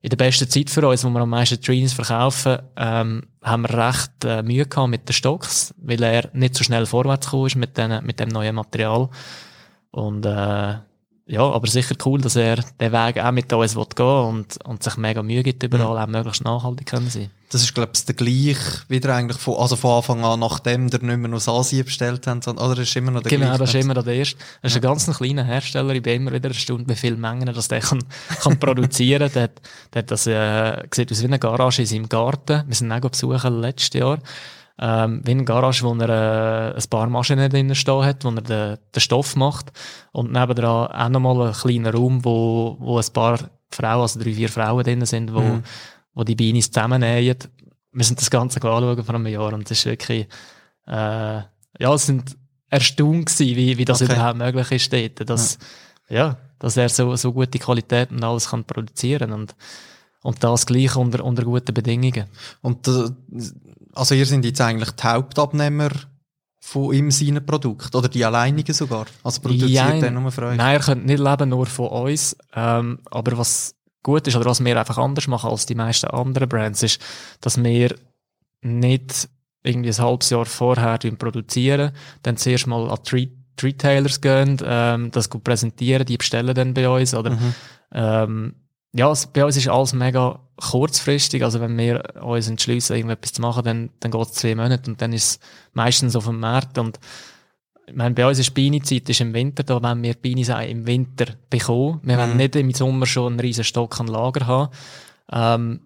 [0.03, 3.89] in der besten Zeit für uns, wo wir am meisten Trainings verkaufen, ähm, haben wir
[3.89, 7.57] recht äh, Mühe gehabt mit den Stocks, weil er nicht so schnell vorwärts gekommen ist
[7.57, 9.09] mit, den, mit dem neuen Material.
[9.93, 10.75] Und äh,
[11.31, 14.83] ja, aber sicher cool, dass er den Weg auch mit uns gehen will und, und
[14.83, 16.03] sich mega Mühe gibt, überall mhm.
[16.03, 17.31] auch möglichst nachhaltig können sein.
[17.51, 21.03] Das ist, glaube ich, der gleich wieder eigentlich von, also von Anfang an, nachdem der
[21.03, 23.95] nicht mehr aus Asien bestellt haben, oder ist immer noch der Genau, das ist immer
[23.95, 24.39] noch der erste.
[24.63, 24.79] Das ist ja.
[24.79, 25.95] ein ganz kleiner Hersteller.
[25.95, 28.03] Ich bin immer wieder erstaunt, wie viele Mengen das der kann,
[28.43, 29.31] kann produzieren.
[29.33, 29.61] der, hat,
[29.95, 32.65] der hat das, äh, sieht aus wie eine Garage in seinem Garten.
[32.67, 34.19] Wir sind auch besuchen letztes Jahr
[34.83, 38.41] ähm, wie eine Garage, wo er äh, ein paar Maschinen drin stehen hat, wo er
[38.41, 39.73] den, den Stoff macht.
[40.13, 43.39] Und nebenan auch nochmal einen kleinen Raum, wo, wo ein paar
[43.71, 45.63] Frauen, also drei, vier Frauen drin sind, wo, mhm.
[46.15, 47.37] wo die Beine zusammennähen.
[47.93, 50.27] Wir sind das Ganze anschauen vor einem Jahr und es ist wirklich,
[50.87, 51.43] äh,
[51.79, 52.37] ja, es sind
[52.71, 54.13] erstaunt gewesen, wie, wie das okay.
[54.15, 55.29] überhaupt möglich ist dort.
[55.29, 55.59] Dass,
[56.09, 56.17] ja.
[56.17, 59.55] ja, dass er so, so gute Qualität und alles kann produzieren und,
[60.23, 62.25] und das gleich unter, unter guten Bedingungen.
[62.63, 63.11] Und äh,
[63.95, 65.91] also ihr sind jetzt eigentlich die Hauptabnehmer
[66.61, 69.07] von ihm seinen Produkt oder die alleinigen sogar?
[69.23, 70.57] Also produziert ja, er nur für euch?
[70.57, 72.37] Nein, er könnte nicht leben nur von uns.
[72.55, 76.49] Ähm, aber was gut ist oder was wir einfach anders machen als die meisten anderen
[76.49, 77.01] Brands ist,
[77.41, 77.95] dass wir
[78.63, 79.29] nicht
[79.63, 83.31] irgendwie ein halbes Jahr vorher produzieren, dann zuerst mal an die
[83.63, 87.55] Retailers gehen, ähm, das gut präsentieren, die bestellen dann bei uns oder mhm.
[87.93, 88.55] ähm,
[88.93, 91.45] ja, bei uns ist alles mega kurzfristig.
[91.45, 95.01] Also wenn wir uns entschließen, irgendetwas zu machen, dann, dann geht es zwei Monate und
[95.01, 95.41] dann ist es
[95.73, 96.77] meistens auf dem Markt.
[96.79, 96.99] Und
[97.87, 101.27] ich meine, bei uns ist Beinezeit ist im Winter, da wenn wir Beine im Winter
[101.49, 102.01] bekommen.
[102.03, 102.21] Wir mhm.
[102.21, 104.73] wollen nicht im Sommer schon einen riesen Stock an Lager haben.
[105.33, 105.81] Ähm,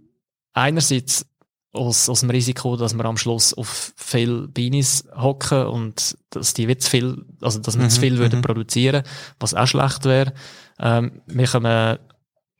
[0.55, 1.27] einerseits
[1.73, 6.79] aus, aus dem Risiko, dass wir am Schluss auf viel Beines hocken und dass die
[6.79, 8.45] zu viel, also dass wir mhm, zu viel würden mhm.
[8.45, 9.03] produzieren,
[9.41, 10.33] was auch schlecht wäre.
[10.79, 11.99] Ähm, wir können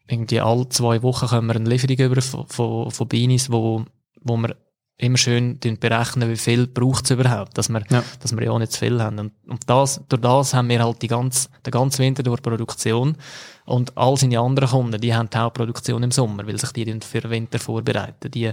[0.09, 3.85] irgendwie alle zwei Wochen kommen wir eine Lieferung über von, von, von Beanies, wo,
[4.23, 4.57] wo wir
[4.97, 8.05] immer schön berechnen, wie viel braucht es überhaupt, dass wir, ja.
[8.21, 9.19] dass wir ja auch nicht zu viel haben.
[9.19, 13.17] Und, und das, durch das haben wir halt die ganze, den ganzen Winter durch Produktion.
[13.65, 17.23] Und all seine anderen Kunden, die haben die Hauptproduktion im Sommer, weil sich die für
[17.23, 18.31] den Winter vorbereiten.
[18.31, 18.53] Die,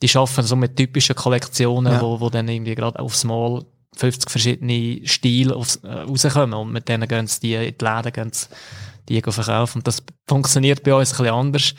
[0.00, 2.00] die schaffen so mit typischen Kollektionen, ja.
[2.00, 3.64] wo, wo dann irgendwie gerade aufs Mal
[3.96, 8.12] 50 verschiedene Stile aufs, äh, rauskommen und mit denen gehen sie die in die Läden,
[8.12, 8.46] gehen sie
[9.10, 9.78] die verkaufen.
[9.78, 11.74] Und das funktioniert bei uns ein bisschen anders.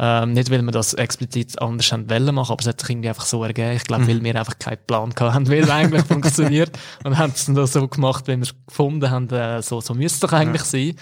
[0.00, 3.08] Ähm, nicht, weil wir das explizit anders haben wollen machen, aber es hat sich irgendwie
[3.08, 3.72] einfach so ergeben.
[3.72, 4.08] Ich glaube, mhm.
[4.08, 6.78] weil wir einfach keinen Plan hatten, wie es eigentlich funktioniert.
[7.02, 10.26] Und haben es dann so gemacht, wie wir es gefunden haben, äh, so, so müsste
[10.26, 10.68] es eigentlich ja.
[10.68, 10.94] sein.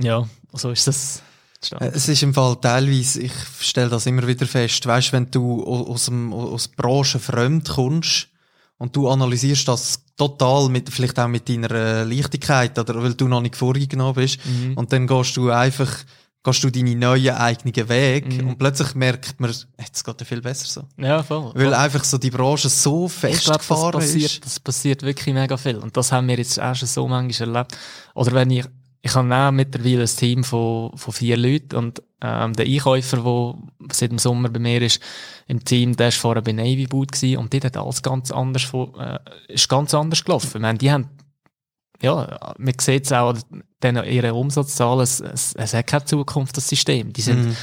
[0.00, 1.22] Ja, so ist das.
[1.64, 1.82] Stand.
[1.82, 5.64] Äh, es ist im Fall teilweise, ich stelle das immer wieder fest, weißt, wenn du
[5.64, 8.28] aus, dem, aus Branchen fremd kommst,
[8.82, 13.28] und du analysierst das total mit, vielleicht auch mit deiner äh, Leichtigkeit oder weil du
[13.28, 14.40] noch nicht vorgenommen bist.
[14.44, 14.76] Mhm.
[14.76, 15.88] Und dann gehst du einfach,
[16.42, 18.48] gehst du deine neuen eigenen Weg mhm.
[18.48, 20.82] und plötzlich merkt man, jetzt geht ja viel besser so.
[21.00, 21.52] Ja, voll.
[21.54, 21.74] Weil voll.
[21.74, 24.44] einfach so die Branche so festgefahren das passiert, ist.
[24.44, 25.76] Das passiert wirklich mega viel.
[25.76, 27.78] Und das haben wir jetzt auch schon so manchmal erlebt.
[28.16, 28.64] Oder wenn ich,
[29.00, 33.54] ich habe auch mittlerweile ein Team von, von vier Leuten und ähm, der Einkäufer, der
[33.92, 35.02] seit dem Sommer bei mir ist,
[35.48, 38.72] im Team, der war vorher bei Navy Boot gewesen, und die hat alles ganz anders,
[38.98, 40.56] äh, ist ganz anders gelaufen.
[40.56, 41.08] Ich meine, die haben,
[42.00, 43.34] ja, man sieht es auch
[43.82, 47.12] an ihre Umsatzzahlen, es, es, es hat keine Zukunft, das System.
[47.12, 47.56] Die sind, mhm.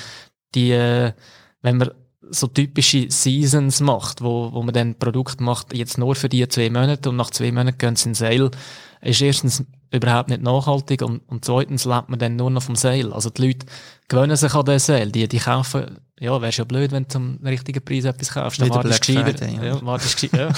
[0.54, 1.14] die, äh,
[1.62, 1.92] wenn man
[2.22, 6.70] so typische Seasons macht, wo, wo man dann Produkt macht, jetzt nur für die zwei
[6.70, 8.52] Monate und nach zwei Monaten gehen sie in Sale,
[9.02, 13.14] ist erstens überhaupt nicht nachhaltig und, und zweitens lebt man dann nur noch vom Sale.
[13.14, 13.66] Also die Leute
[14.08, 15.08] gewöhnen sich an den Sale.
[15.08, 18.62] Die, die kaufen, ja, wär's ja blöd, wenn du zum richtigen Preis etwas kaufst.
[18.62, 19.64] Dann wartest du gescheiter, ja.
[19.64, 20.52] ja, wartest, ja.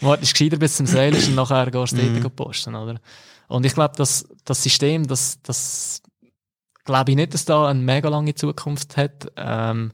[0.00, 2.22] wartest gescheiter bis zum Sale ist und nachher gehst du mhm.
[2.30, 2.96] posten, oder?
[3.48, 6.02] Und ich glaube, dass das System, das, das
[6.84, 9.30] glaube ich nicht, dass da eine mega lange Zukunft hat.
[9.36, 9.92] Ähm,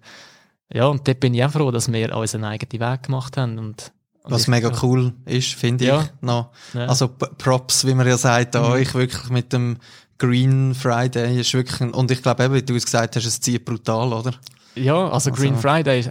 [0.73, 3.93] ja, und dort bin ich auch froh, dass wir unseren eigenen Weg gemacht haben und
[4.29, 6.03] was mega cool ist, finde ja.
[6.03, 6.51] ich noch.
[6.75, 6.87] Ja.
[6.87, 8.71] Also Props, wie man ja sagt, an mhm.
[8.71, 9.77] euch wirklich mit dem
[10.19, 13.41] Green Friday ist wirklich, ein, und ich glaube eben, wie du es gesagt hast, es
[13.41, 14.33] zieht brutal, oder?
[14.75, 16.11] Ja, also, also Green Friday ist,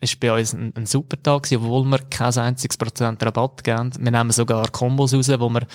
[0.00, 3.92] ist bei uns ein, ein super Tag gewesen, obwohl wir kein einziges Prozent Rabatt geben.
[3.98, 5.66] Wir nehmen sogar Kombos raus, wo wir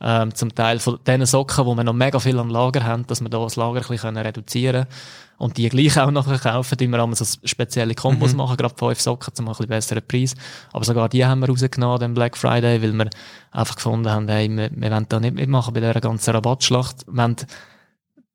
[0.00, 3.20] ähm, zum Teil von den Socken, wo wir noch mega viel am Lager haben, dass
[3.20, 4.96] wir da das Lager ein bisschen reduzieren können
[5.40, 8.38] und die gleich auch nachher kaufen, die wir einmal so spezielle Kombos mhm.
[8.38, 10.34] machen, gerade fünf Socken zum ein bisschen besseren Preis.
[10.70, 13.08] Aber sogar die haben wir rausgenommen, den Black Friday, weil wir
[13.50, 17.06] einfach gefunden haben, hey, wir, wir wollen da nicht mitmachen bei dieser ganzen Rabattschlacht.
[17.06, 17.36] Wir wollen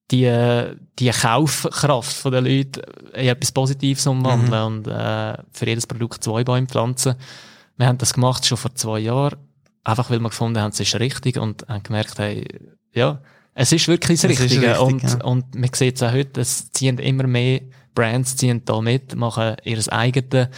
[0.10, 2.82] die, die Kaufkraft der Leute
[3.14, 4.78] in etwas Positives umwandeln mhm.
[4.78, 7.14] und äh, für jedes Produkt zwei Bäume pflanzen.
[7.78, 9.38] Wir haben das gemacht schon vor zwei Jahren
[9.86, 12.46] einfach weil wir gefunden haben, es ist richtig und haben gemerkt, hey,
[12.94, 13.22] ja,
[13.54, 14.72] es ist wirklich das Richtige.
[14.72, 15.24] Richtig, und, ja.
[15.24, 17.62] und man sieht es auch heute, es ziehen immer mehr
[17.94, 20.50] Brands ziehen da mit, machen ihr eigenes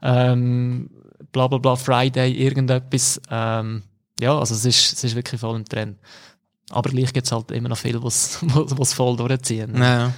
[0.00, 0.88] ähm,
[1.32, 3.20] bla bla bla Friday, irgendetwas.
[3.30, 3.82] Ähm,
[4.20, 5.98] ja, also es ist, es ist wirklich voll im Trend.
[6.70, 9.76] aber gleich gibt es halt immer noch viele, die es voll durchziehen.
[9.76, 9.98] Ja.
[9.98, 10.14] Ja.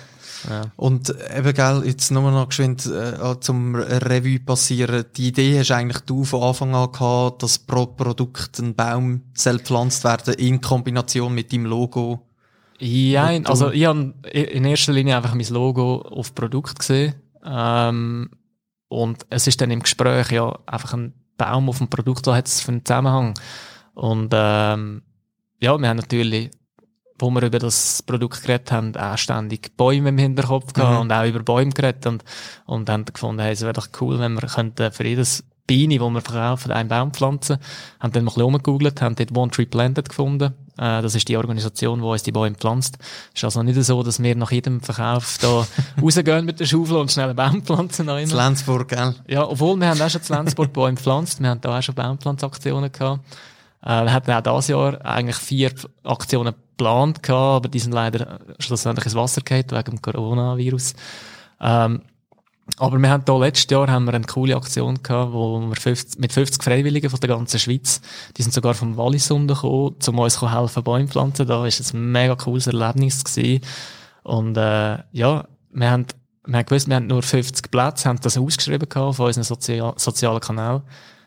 [0.76, 5.04] Und eben, gell, jetzt nur noch geschwind äh, zum Revue passieren.
[5.16, 9.64] Die Idee hast eigentlich du von Anfang an gehabt, dass pro Produkt ein Baum selbst
[9.64, 12.26] gepflanzt werden in Kombination mit deinem Logo.
[12.78, 17.14] Ja, also ich habe in erster Linie einfach mein Logo auf Produkt gesehen.
[17.44, 18.30] Ähm,
[18.88, 22.46] und es ist dann im Gespräch ja einfach ein Baum auf dem Produkt, da hat
[22.46, 23.34] es für einen Zusammenhang.
[23.94, 25.02] Und ähm,
[25.60, 26.50] ja, wir haben natürlich
[27.20, 31.00] wo wir über das Produkt geredet haben, auch ständig Bäume im Hinterkopf gehabt mhm.
[31.00, 32.24] und auch über Bäume geredet und,
[32.66, 36.10] und haben gefunden, hey, es wäre doch cool, wenn wir könnten für jedes Beine, das
[36.10, 37.58] wir verkaufen, einen Baum pflanzen.
[38.00, 40.52] Haben dann mal ein bisschen umgegoogelt, haben dort One Tree Planted gefunden.
[40.76, 42.98] Äh, das ist die Organisation, die uns die Bäume pflanzt.
[43.32, 45.66] Ist also nicht so, dass wir nach jedem Verkauf da
[46.02, 48.06] rausgehen mit der Schaufel und schnell einen Baum pflanzen.
[48.06, 49.14] Das Lenzburg, gell?
[49.28, 51.40] Ja, obwohl wir haben auch schon zu Lenzburg Bäume gepflanzt.
[51.40, 53.20] Wir haben da auch schon Baumpflanzaktionen gehabt.
[53.82, 58.40] Äh, wir hatten auch dieses Jahr eigentlich vier Aktionen geplant gehabt, aber die sind leider
[58.58, 60.94] schlussendlich ins Wasser gefallen wegen dem Coronavirus.
[61.60, 62.02] Ähm,
[62.78, 66.20] aber wir haben da letztes Jahr haben wir eine coole Aktion gehabt, wo wir 50,
[66.20, 68.00] mit 50 Freiwilligen von der ganzen Schweiz,
[68.36, 71.46] die sind sogar vom Wallis gekommen, um uns helfen Bäume pflanzen.
[71.46, 73.62] Da ist es ein mega cooles Erlebnis gewesen.
[74.22, 76.06] Und äh, ja, wir haben,
[76.46, 79.92] wir haben gewusst, wir haben nur 50 Plätze, haben das ausgeschrieben gehabt von unseren Sozial
[79.96, 80.82] sozialen Kanälen,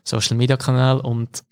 [0.05, 1.43] Social Media Kanälen und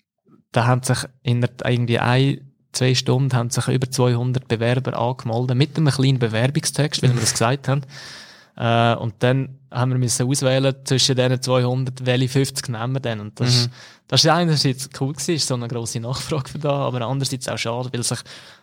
[0.52, 5.76] da haben sich in irgendwie ein, zwei Stunden haben sich über 200 Bewerber angemeldet mit
[5.76, 7.82] einem kleinen Bewerbungstext, wie wir das gesagt haben.
[8.56, 13.20] Äh, und dann haben wir müssen auswählen zwischen diesen 200, welche 50 nehmen wir denn.
[13.20, 13.72] Und das, mhm.
[14.08, 17.58] das ist einerseits cool gewesen, ist so eine grosse Nachfrage für da, aber andererseits auch
[17.58, 18.18] schade, weil sich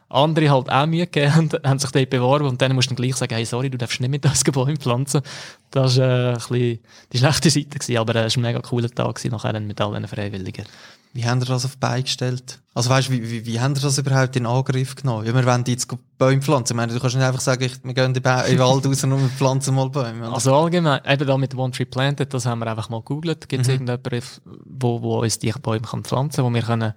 [0.09, 3.15] andere halt auch Mühe gegeben haben, haben sich dort beworben und dann musst du gleich
[3.15, 5.21] sagen, hey, sorry, du darfst nicht mit uns Gebäude pflanzen.
[5.71, 6.79] Das war äh, ein bisschen
[7.11, 10.07] die schlechte Seite gewesen, aber es war ein mega cooler Tag gewesen, nachher mit allen
[10.07, 10.65] Freiwilligen.
[11.11, 12.59] Wie haben ihr das auf die Beine gestellt?
[12.75, 15.25] Also weißt, wie, wie, wie haben ihr das überhaupt in Angriff genommen?
[15.25, 16.73] Ja, wir wollen jetzt Bäume pflanzen.
[16.73, 19.11] Ich meine, du kannst nicht einfach sagen, ich, wir gehen in den Wald raus und
[19.11, 20.27] wir pflanzen mal Bäume.
[20.27, 20.33] Oder?
[20.33, 23.49] Also allgemein, eben da mit One Tree Planted, das haben wir einfach mal gegoogelt.
[23.49, 23.87] Gibt es mhm.
[23.87, 24.21] irgendjemanden,
[24.65, 26.93] wo, wo uns die Bäume kann pflanzen wo wir können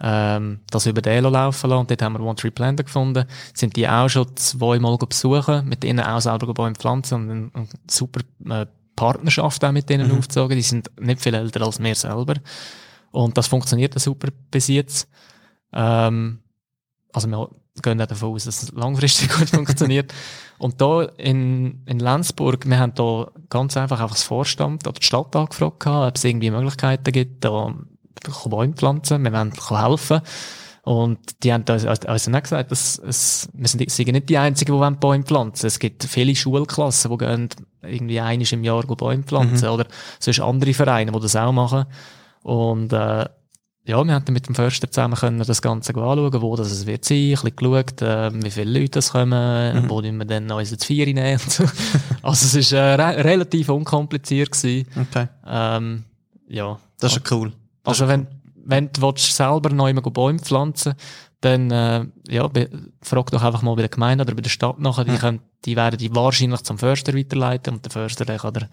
[0.00, 1.80] ähm, das über den laufen lassen.
[1.80, 3.24] Und dort haben wir One Tree Planted gefunden.
[3.54, 7.68] Sind die auch schon zweimal besuchen, mit ihnen auch selber Bäume pflanzen und eine, eine
[7.88, 8.20] super
[8.50, 10.18] äh, Partnerschaft auch mit denen mhm.
[10.18, 10.56] aufgezogen.
[10.56, 12.34] Die sind nicht viel älter als wir selber.
[13.12, 15.08] Und das funktioniert super bis jetzt.
[15.72, 16.40] Ähm,
[17.12, 17.48] also wir
[17.82, 20.12] gehen auch davon aus, dass es langfristig gut funktioniert.
[20.58, 25.06] Und da in, in Lenzburg, wir haben da ganz einfach einfach das Vorstand oder die
[25.06, 27.74] Stadt angefragt, ob es irgendwie Möglichkeiten gibt, da
[28.46, 30.20] Bäume pflanzen, wir wollen helfen.
[30.84, 34.72] Und die haben uns also nicht gesagt, dass es, wir sind, sind nicht die Einzigen,
[34.72, 35.66] die Bäume pflanzen.
[35.66, 37.48] Es gibt viele Schulklassen, die gehen
[37.82, 39.68] irgendwie einiges im Jahr Bäume pflanzen.
[39.68, 39.74] Mhm.
[39.74, 39.86] Oder
[40.18, 41.86] sonst andere Vereine, die das auch machen.
[42.42, 43.26] Und äh,
[43.84, 47.04] ja, wir haben mit dem Förster zusammen können das Ganze anschauen, wo das es wird
[47.04, 49.90] sein, ein bisschen geschaut, äh, wie viele Leute das kommen, mhm.
[49.90, 51.40] wo wir dann unsere Vieri nehmen.
[52.22, 54.86] also es ist äh, re relativ unkompliziert gewesen.
[54.96, 55.26] Okay.
[55.46, 56.04] Ähm,
[56.48, 56.78] ja.
[57.00, 57.50] Das ist ja cool.
[57.82, 60.94] Das also wenn, wenn du willst, selber neu Bäume pflanzen
[61.42, 62.48] dann äh, ja,
[63.02, 65.18] frag doch einfach mal bei der Gemeinde oder bei der Stadt nachher, die, mhm.
[65.18, 68.68] können, die werden die wahrscheinlich zum Förster weiterleiten und der Förster, der kann, der,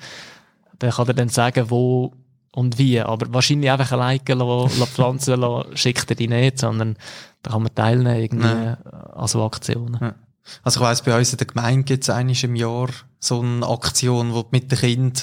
[0.79, 2.13] der kann dir dann sagen, wo
[2.51, 2.99] und wie.
[2.99, 4.23] Aber wahrscheinlich einfach ein Like
[4.93, 6.97] pflanzen lassen, schickt er die nicht, sondern
[7.43, 8.73] da kann man teilnehmen irgendwie ja.
[9.13, 9.97] an so Aktionen.
[10.01, 10.15] Ja.
[10.63, 13.67] Also ich weiss, bei uns in der Gemeinde gibt es eigentlich im Jahr so eine
[13.67, 15.13] Aktion, wo du mit den Kindern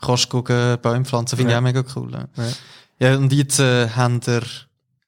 [0.00, 1.58] kannst gucken, Bäume pflanzen, finde ja.
[1.58, 2.12] ich auch mega cool.
[2.12, 2.28] Ja,
[2.98, 4.42] ja und jetzt äh, haben wir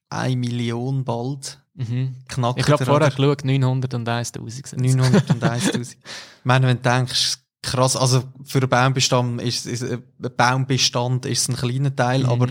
[0.08, 1.60] eine Million bald.
[1.74, 2.14] Mhm.
[2.28, 4.78] Knackt ich glaube, vorher geschaut, 901.000.
[4.78, 5.80] 901.000.
[5.80, 5.96] ich
[6.44, 7.96] meine, wenn du denkst, krass.
[7.96, 10.02] Also für einen Baumbestand ist, ist ein
[10.36, 12.30] Baumbestand ist ein kleiner Teil, mhm.
[12.30, 12.48] aber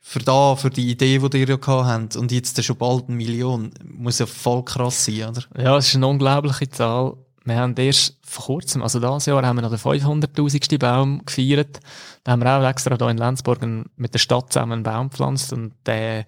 [0.00, 3.16] für da, für die Idee, die ihr ja gehabt habt, und jetzt schon bald eine
[3.16, 5.42] Million, muss ja voll krass sein, oder?
[5.58, 7.14] Ja, es ist eine unglaubliche Zahl.
[7.44, 10.78] Wir haben erst vor kurzem, also dieses Jahr, haben wir noch den 500.000.
[10.78, 11.80] Baum gefeiert.
[12.24, 13.60] Da haben wir auch extra hier in Lenzburg
[13.96, 16.26] mit der Stadt zusammen einen Baum gepflanzt und der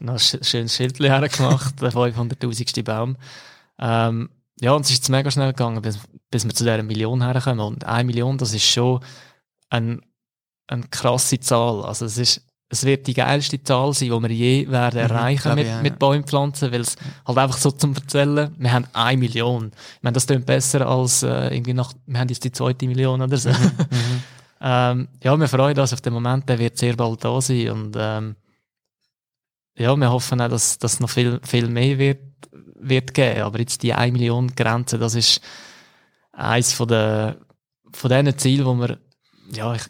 [0.00, 2.82] noch ein schönes Schild hergemacht, der 500.000.
[2.82, 3.16] Baum.
[3.78, 5.98] Ähm, ja, und es ist mega schnell gegangen, bis,
[6.30, 7.60] bis wir zu dieser Million herkommen.
[7.60, 9.00] Und eine Million, das ist schon
[9.70, 10.02] ein,
[10.66, 11.84] eine krasse Zahl.
[11.84, 15.54] Also es ist, es wird die geilste Zahl sein, die wir je werden mhm, erreichen
[15.54, 19.70] mit, ich, mit Bäumpflanzen, weil es halt einfach so zum Erzählen, wir haben eine Million.
[19.96, 23.22] Ich meine, das klingt besser als äh, irgendwie nach, wir haben jetzt die zweite Million
[23.22, 23.50] oder so.
[23.50, 24.22] Mhm, mhm.
[24.60, 27.96] ähm, ja, wir freuen uns auf den Moment, der wird sehr bald da sein und
[27.98, 28.36] ähm,
[29.78, 33.42] ja, wir hoffen auch, dass das noch viel, viel mehr wird wird geben.
[33.42, 35.40] Aber jetzt die 1 Million Grenze, das ist
[36.32, 37.34] eins von den,
[37.92, 38.98] von diesen Zielen, wo wir,
[39.52, 39.82] ja, ich,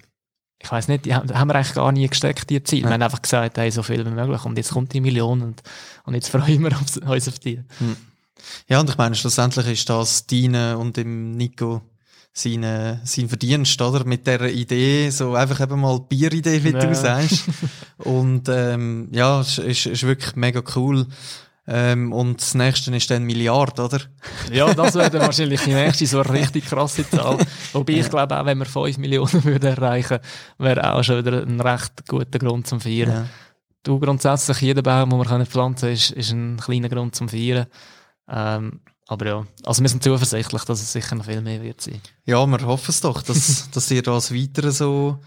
[0.60, 2.82] ich weiß nicht, die haben, wir eigentlich gar nie gesteckt, die Ziele.
[2.82, 2.88] Ja.
[2.88, 4.44] Wir haben einfach gesagt, hey, so viel wie möglich.
[4.44, 5.62] Und jetzt kommt die Million und,
[6.04, 7.62] und jetzt freuen wir uns auf die.
[7.78, 7.96] Hm.
[8.68, 11.82] Ja, und ich meine, schlussendlich ist das deine und dem Nico
[12.32, 14.04] seine, sein Verdienst, oder?
[14.04, 16.78] Mit der Idee, so einfach eben mal Bieridee, wie ja.
[16.78, 17.44] du sagst.
[17.98, 21.06] und ähm, ja, es ist, ist wirklich mega cool.
[21.70, 24.00] Ähm, und das nächste ist dann Milliard, oder?
[24.50, 27.36] Ja, das wäre dann wahrscheinlich die nächste so eine richtig krasse Zahl.
[27.74, 30.18] Wobei ich glaube auch, wenn wir 5 Millionen würden erreichen,
[30.56, 33.10] wäre auch schon wieder ein recht guter Grund zum Feiern.
[33.10, 33.26] Ja.
[33.82, 37.66] Du, grundsätzlich, jeder Baum, den wir pflanzen können, ist, ist ein kleiner Grund zum Feiern.
[38.30, 42.00] Ähm, aber ja, also wir sind zuversichtlich, dass es sicher noch viel mehr wird sein.
[42.24, 45.18] Ja, wir hoffen es doch, dass, dass ihr das weiter so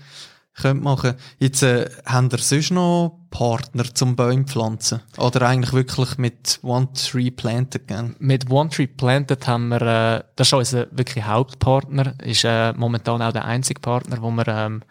[0.54, 1.16] könnt machen.
[1.40, 5.02] Jetzt, äh, habt ihr sonst noch Partner zum Bäume pflanzen?
[5.18, 8.16] Oder eigentlich wirklich mit One Tree Planted gern?
[8.20, 13.22] Mit One Tree Planted haben wir, äh, das ist unser wirklich Hauptpartner, ist äh, momentan
[13.22, 14.84] auch der einzige Partner, wo wir ähm,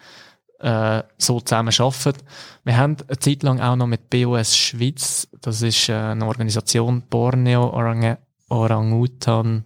[0.61, 2.23] äh, so zusammen arbeiten.
[2.65, 7.03] Wir haben eine Zeit lang auch noch mit BOS Schweiz, das ist äh, eine Organisation
[7.09, 8.19] Borneo Orang
[8.49, 9.65] Orangutan,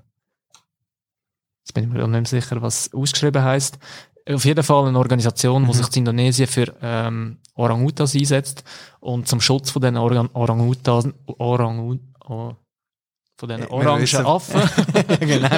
[1.60, 3.78] jetzt bin ich mir nicht mehr sicher, was ausgeschrieben heißt.
[4.30, 5.66] Auf jeden Fall eine Organisation, mhm.
[5.66, 8.64] die sich in Indonesien für ähm, Orangutans einsetzt
[9.00, 12.54] und zum Schutz von den Orang Orangutans, Orang oh,
[13.36, 14.62] von den orangen Affen.
[15.20, 15.48] genau.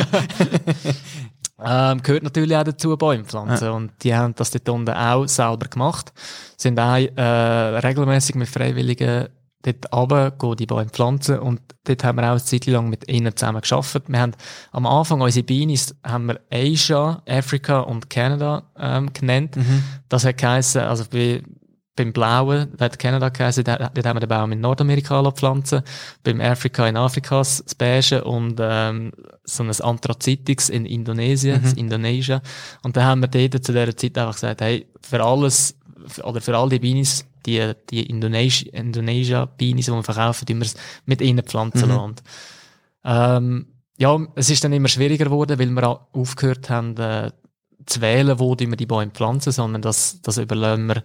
[1.62, 3.64] ähm, gehört natürlich auch dazu Bäume pflanzen.
[3.64, 3.70] Ja.
[3.72, 6.12] Und die haben das dort unten auch selber gemacht.
[6.56, 9.28] Sind auch äh, regelmäßig mit Freiwilligen
[9.66, 13.10] dort runter, gehen die Bäume pflanzen und dort haben wir auch eine Zeit lang mit
[13.10, 14.08] ihnen zusammen geschafft.
[14.08, 14.32] Wir haben
[14.72, 19.56] am Anfang unsere Beanies haben wir Asia, Afrika und Canada ähm, genannt.
[19.56, 19.82] Mhm.
[20.08, 21.42] Das hat geheißen, also bei,
[21.96, 25.82] beim Blauen, das hat Canada geheißen, dort haben wir den Baum in Nordamerika pflanzen,
[26.22, 29.12] beim Afrika in Afrika das Beige und ähm,
[29.44, 31.72] so ein Anthrazitix in Indonesien, mhm.
[31.76, 32.40] Indonesien.
[32.82, 35.76] Und dann haben wir dort zu dieser Zeit einfach gesagt, hey, für alles,
[36.22, 40.66] oder für all die Beanies die, die Indonesia, Indonesia Beanies, die wir verkaufen, die wir
[41.06, 42.14] mit ihnen pflanzen mhm.
[43.04, 43.66] Ähm,
[43.98, 47.30] ja, es ist dann immer schwieriger geworden, weil wir auch aufgehört haben, äh,
[47.86, 51.02] zu wählen, wo wir die Bäume pflanzen, sondern das, das überlassen wir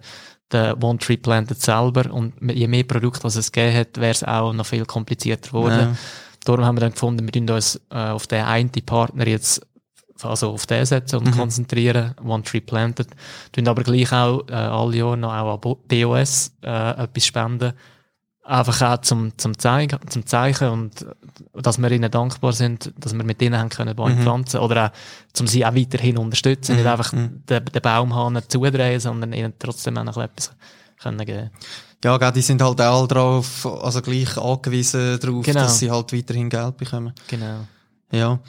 [0.52, 2.12] den One Tree Planted selber.
[2.12, 5.80] Und je mehr Produkte was es gegeben hat, wäre es auch noch viel komplizierter geworden.
[5.80, 5.96] Ja.
[6.44, 9.64] Darum haben wir dann gefunden, wir tun uns äh, auf den einen Partner jetzt
[10.24, 11.38] also auf den setzen und mhm.
[11.38, 13.08] konzentrieren, One Tree Planted.
[13.52, 17.72] Tun aber gleich auch äh, alle Jahre noch auch an BOS äh, etwas spenden.
[18.44, 21.06] Einfach auch zum, zum, Zeigen, zum Zeichen und
[21.54, 24.22] dass wir ihnen dankbar sind, dass wir mit ihnen haben können Bäume mhm.
[24.22, 24.90] pflanzen oder auch,
[25.32, 26.78] zum sie auch weiterhin unterstützen, mhm.
[26.78, 27.42] nicht einfach mhm.
[27.48, 30.52] den, den Baumhahn zudrehen, sondern ihnen trotzdem auch noch etwas
[31.00, 31.50] können geben.
[32.04, 35.60] Ja, die sind halt auch drauf, also gleich angewiesen darauf, genau.
[35.60, 37.12] dass sie halt weiterhin Geld bekommen.
[37.28, 37.66] Genau.
[38.10, 38.40] Ja.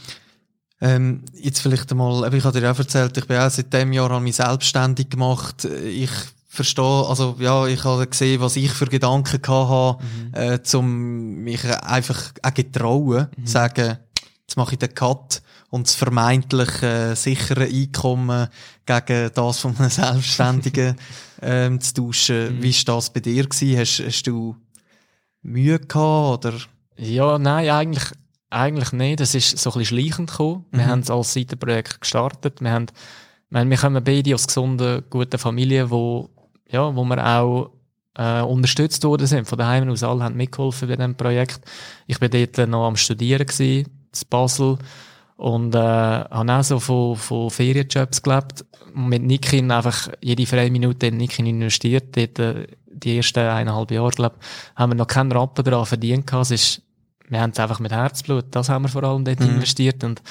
[0.84, 4.12] Ähm, jetzt vielleicht einmal, ich habe dir auch erzählt, ich bin auch seit dem Jahr
[4.12, 5.64] an mich selbstständig gemacht.
[5.64, 6.12] Ich
[6.50, 10.34] verstehe, also ja, ich habe gesehen, was ich für Gedanken hatte, mhm.
[10.34, 13.48] äh, zum mich einfach auch getrauen, mhm.
[13.48, 13.98] sagen,
[14.42, 18.50] jetzt mache ich den Cut und das vermeintlich äh, sichere Einkommen
[18.86, 20.98] gegen das von einem Selbstständigen
[21.42, 22.58] ähm, zu tauschen.
[22.58, 22.62] Mhm.
[22.62, 23.48] Wie war das bei dir?
[23.48, 23.80] Gewesen?
[23.80, 24.58] Hast, hast du
[25.44, 26.58] Mühe gehabt, oder?
[26.98, 28.12] Ja, nein, eigentlich
[28.54, 29.22] eigentlich nicht.
[29.22, 30.66] Es ist so ein bisschen schleichend gekommen.
[30.72, 30.78] Mhm.
[30.78, 32.62] Wir haben es als Seitenprojekt gestartet.
[32.62, 32.88] Wir haben,
[33.50, 36.30] wir, wir kommen beide aus gesunden, guten Familien, wo,
[36.70, 37.72] ja, wo wir auch
[38.18, 39.48] äh, unterstützt worden sind.
[39.48, 41.62] Von daheim aus alle haben mitgeholfen bei diesem Projekt.
[42.08, 44.78] Ich bin dort noch am Studieren gewesen, in Basel.
[45.36, 48.66] Und äh, habe auch so von, von Ferienjobs gelebt.
[48.94, 52.16] Mit Nikin einfach jede freie Minute in Nikin investiert.
[52.16, 54.36] Dort, äh, die ersten eineinhalb Jahre, glaube
[54.76, 56.28] haben wir noch keinen Rappen daran verdient.
[56.28, 56.46] Gehabt.
[56.46, 56.82] Es ist
[57.30, 59.50] wir haben es einfach mit Herzblut, das haben wir vor allem dort mhm.
[59.50, 60.22] investiert und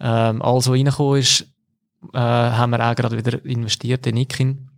[0.00, 1.42] ähm, alles, was reingekommen ist,
[2.12, 4.68] äh, haben wir auch gerade wieder investiert in Ikin.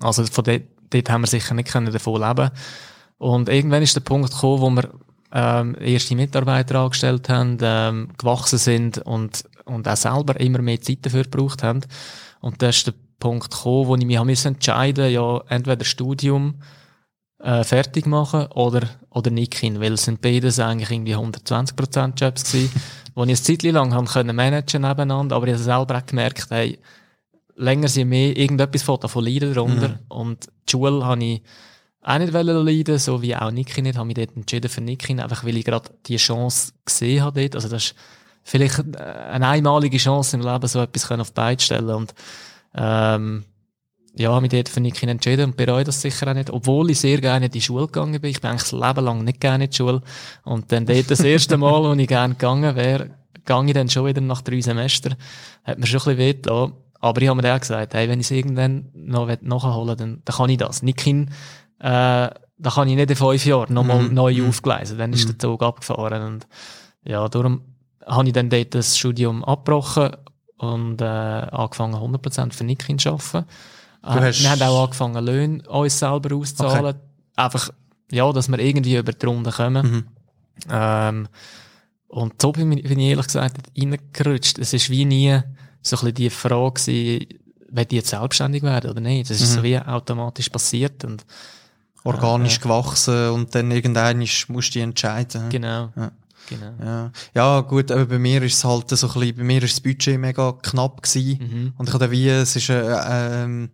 [0.00, 2.50] Also von dort, dort haben wir sicher nicht können davon leben
[3.18, 4.90] und irgendwann ist der Punkt gekommen, wo wir
[5.32, 10.98] ähm, erste Mitarbeiter angestellt haben, ähm, gewachsen sind und, und auch selber immer mehr Zeit
[11.02, 11.80] dafür gebraucht haben.
[12.40, 16.54] Und da ist der Punkt gekommen, wo ich mich entscheiden musste, ja, entweder Studium
[17.40, 22.72] äh, fertig machen oder, oder Nikin, weil es sind beides eigentlich irgendwie 120% Jobs gewesen,
[23.14, 26.50] wo ich eine Zeit lang haben können managen nebeneinander, aber ich habe selber auch gemerkt,
[26.50, 26.78] hey,
[27.56, 29.88] länger sind mehr, irgendetwas von davon leiden darunter.
[29.88, 29.98] Mhm.
[30.08, 31.42] und die Schule habe ich
[32.02, 35.44] auch nicht leiden, so wie auch Nikin nicht, habe mich dort entschieden für Nikin, einfach
[35.44, 37.94] weil ich gerade die Chance gesehen habe dort, also das ist
[38.48, 41.90] vielleicht eine einmalige Chance im Leben, so etwas auf die Beine stellen.
[41.90, 42.14] Und
[42.74, 43.44] ähm,
[44.14, 46.50] ja, mich dort für Nikin entschieden und bereue das sicher auch nicht.
[46.50, 48.30] Obwohl ich sehr gerne in die Schule gegangen bin.
[48.30, 50.02] Ich bin eigentlich das Leben lang nicht gerne in die Schule.
[50.44, 53.10] Und dann dort das erste Mal, wo ich gerne gegangen wäre,
[53.44, 55.14] gehe ich dann schon wieder nach drei Semestern.
[55.64, 58.26] Hat mir schon ein bisschen weh Aber ich habe mir auch gesagt, hey, wenn ich
[58.26, 60.82] es irgendwann noch nachholen will, dann, dann kann ich das.
[60.82, 61.30] Nikin,
[61.78, 62.30] äh,
[62.60, 64.14] da kann ich nicht in fünf Jahren nochmal mm.
[64.14, 64.48] neu mm.
[64.48, 64.98] aufgleisen.
[64.98, 65.28] Dann ist mm.
[65.28, 66.22] der Zug abgefahren.
[66.22, 66.48] Und
[67.04, 67.62] ja, darum
[68.04, 70.10] habe ich dann dort das Studium abgebrochen
[70.56, 73.46] und äh, angefangen 100% für Nikin zu arbeiten.
[74.02, 76.96] Äh, wir haben auch angefangen, Löhne uns selber auszahlen.
[76.96, 76.98] Okay.
[77.36, 77.70] Einfach,
[78.10, 79.90] ja, dass wir irgendwie über die Runde kommen.
[79.90, 80.04] Mhm.
[80.70, 81.28] Ähm,
[82.08, 84.58] und so bin ich, ich ehrlich gesagt reingerutscht.
[84.58, 85.38] Es ist wie nie
[85.82, 87.26] so ein bisschen die Frage gewesen,
[87.70, 89.30] wenn die jetzt selbstständig werden oder nicht.
[89.30, 89.56] Das ist mhm.
[89.56, 91.24] so wie automatisch passiert und
[92.04, 95.48] organisch äh, gewachsen und dann irgendwann musst du dich entscheiden.
[95.50, 95.90] Genau.
[95.96, 96.10] Ja.
[96.48, 96.72] Genau.
[96.82, 97.12] Ja.
[97.34, 99.80] ja, gut, aber bei mir ist es halt so ein bisschen, bei mir ist das
[99.80, 101.38] Budget mega knapp gewesen.
[101.40, 101.72] Mhm.
[101.76, 103.70] Und ich habe wie, es ist, äh, ähm,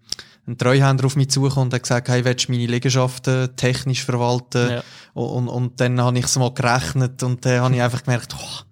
[0.46, 4.70] ein Treuhänder auf mich zugekommen und hat gesagt, hey, willst du meine Liegenschaften technisch verwalten?
[4.70, 4.82] Ja.
[5.14, 8.62] Und, und dann habe ich es mal gerechnet und dann habe ich einfach gemerkt, oh,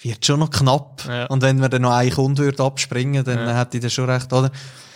[0.00, 1.04] wird schon noch knapp.
[1.08, 1.26] Ja.
[1.26, 3.58] Und wenn wir dann noch einen Kunde würde abspringen, dann ja.
[3.58, 4.50] hätte ich das schon recht, oder?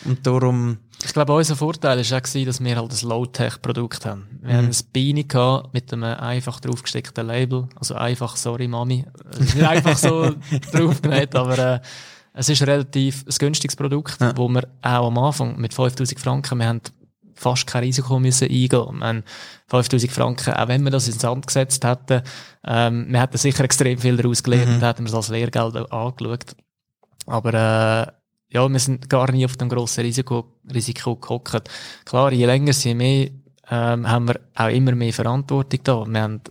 [0.04, 0.78] Und darum...
[1.04, 4.38] Ich glaube, unser Vorteil war auch, dass wir halt ein Low-Tech-Produkt haben.
[4.40, 4.56] Wir mhm.
[4.56, 7.68] haben ein Beine gehabt mit einem einfach draufgesteckten Label.
[7.74, 9.04] Also einfach, sorry Mami.
[9.38, 10.30] Nicht einfach so
[10.72, 11.80] draufgenäht, aber äh,
[12.34, 14.36] es ist relativ ein günstiges Produkt, ja.
[14.36, 16.80] wo wir auch am Anfang mit 5000 Franken, wir haben
[17.34, 19.02] fast kein Risiko müssen eingehen.
[19.02, 19.24] Haben
[19.68, 22.22] 5000 Franken, auch wenn wir das ins Sand gesetzt hätten,
[22.64, 24.84] ähm, wir hätten sicher extrem viel daraus gelernt, mhm.
[24.84, 26.56] hätten wir es als Lehrgeld angeschaut.
[27.26, 28.12] Aber, äh,
[28.54, 31.70] ja, wir sind gar nie auf dem grossen Risiko, Risiko gehockt.
[32.04, 33.30] Klar, je länger, je mehr,
[33.70, 36.04] ähm, haben wir auch immer mehr Verantwortung da.
[36.06, 36.42] Wir haben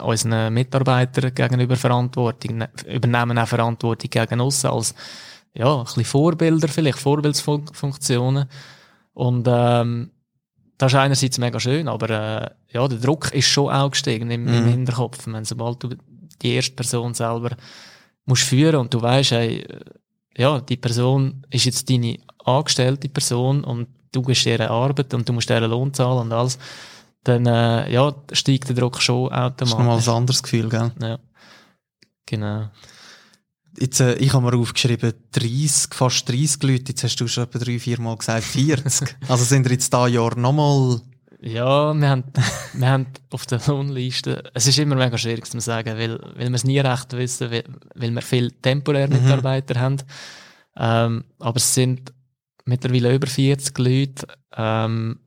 [0.00, 4.94] unseren Mitarbeitern gegenüber Verantwortung, ne, übernehmen auch Verantwortung gegen uns als,
[5.52, 8.48] ja, ein bisschen Vorbilder vielleicht, Vorbildsfunktionen.
[9.12, 10.10] Und, ähm,
[10.78, 14.44] das ist einerseits mega schön, aber, äh, ja, der Druck ist schon auch gestiegen im,
[14.44, 14.54] mhm.
[14.54, 15.26] im Hinterkopf.
[15.26, 15.90] Wenn, sobald du
[16.42, 17.50] die erste Person selber
[18.24, 19.66] musst führen und du weißt, hey,
[20.36, 25.32] ja, die Person ist jetzt deine angestellte Person und du gehst ihre Arbeit und du
[25.32, 26.58] musst ihren Lohn zahlen und alles
[27.24, 29.56] dann äh, ja, steigt der Druck schon automatisch.
[29.56, 30.92] Das ist nochmal ein anderes Gefühl, gell?
[31.00, 31.18] Ja.
[32.26, 32.68] Genau.
[33.78, 37.58] Jetzt, äh, ich habe mir aufgeschrieben, 30, fast 30 Leute, jetzt hast du schon etwa
[37.58, 39.16] drei, vier Mal gesagt, 40.
[39.28, 41.00] also sind wir jetzt da Jahr nochmal...
[41.40, 42.24] Ja, wir haben,
[42.72, 46.54] wir haben auf der Lohnliste, es ist immer mega schwierig zu sagen, weil, weil wir
[46.54, 47.64] es nie recht wissen, weil,
[47.94, 49.22] weil wir viele temporäre mhm.
[49.22, 49.80] Mitarbeiter mhm.
[49.80, 49.96] haben.
[50.76, 52.14] Ähm, aber es sind
[52.64, 55.18] mittlerweile über 40 Leute, ähm,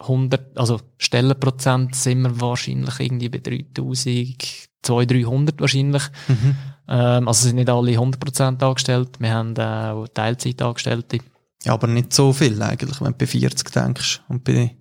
[0.00, 6.02] 100, also Stellenprozent sind wir wahrscheinlich irgendwie bei 3000, 200, 300 wahrscheinlich.
[6.28, 6.56] Mhm.
[6.88, 9.10] Ähm, also sind nicht alle 100% angestellt.
[9.18, 11.18] Wir haben auch Teilzeitangestellte.
[11.64, 14.20] Ja, aber nicht so viel eigentlich, wenn du bei 40 denkst.
[14.28, 14.76] Und bei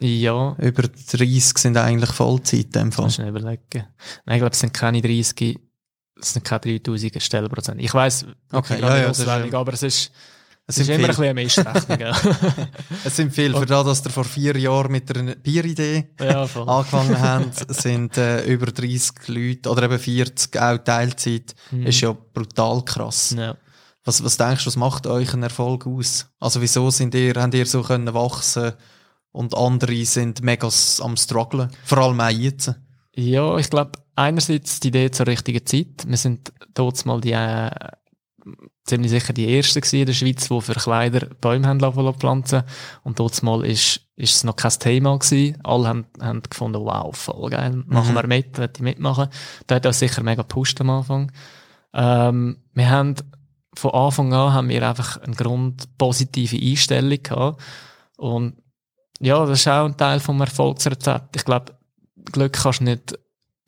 [0.00, 0.56] ja.
[0.58, 3.04] über 30 sind eigentlich Vollzeit in dem Fall.
[3.04, 3.86] Kannst du überlegen.
[4.24, 5.58] Nein, ich glaube, es sind keine 30,
[6.20, 7.80] es sind keine 3000 Stellenprozent.
[7.80, 10.12] Ich weiss, okay, ja, ja, auswendig, aber es ist,
[10.68, 12.00] es ist immer ein bisschen eine Mistrechnung.
[12.00, 12.16] Ja.
[13.04, 13.54] es sind viel.
[13.54, 18.44] Für das, dass ihr vor vier Jahren mit einer Bieridee ja, angefangen habt, sind äh,
[18.46, 21.54] über 30 Leute oder eben 40 auch Teilzeit.
[21.70, 21.86] Mhm.
[21.86, 23.34] Ist ja brutal krass.
[23.36, 23.56] Ja.
[24.04, 26.26] Was, was denkst du, was macht euch einen Erfolg aus?
[26.40, 28.72] Also wieso sind ihr, habt ihr so können wachsen
[29.30, 30.68] und andere sind mega
[31.00, 31.70] am strugglen?
[31.84, 32.74] Vor allem auch jetzt.
[33.14, 36.06] Ja, ich glaube, einerseits die Idee zur richtigen Zeit.
[36.06, 37.70] Wir sind dort mal die äh,
[38.84, 42.62] ziemlich sicher die erste in der Schweiz, die für Kleider Bäume haben pflanzen
[43.02, 45.58] Und dort mal ist, ist es noch kein Thema gewesen.
[45.64, 48.16] Alle haben, haben gefunden, wow, voll geil, machen mhm.
[48.16, 49.28] wir mit, möchte ich mitmachen.
[49.66, 51.32] Da hat auch sicher mega gepusht am Anfang.
[51.92, 53.14] Ähm, wir haben,
[53.74, 57.62] von Anfang an haben wir einfach eine grundpositive Einstellung gehabt.
[58.16, 58.56] Und
[59.20, 61.36] ja, das ist auch ein Teil vom Erfolgsrezept.
[61.36, 61.76] Ich glaube,
[62.32, 63.18] Glück kannst du nicht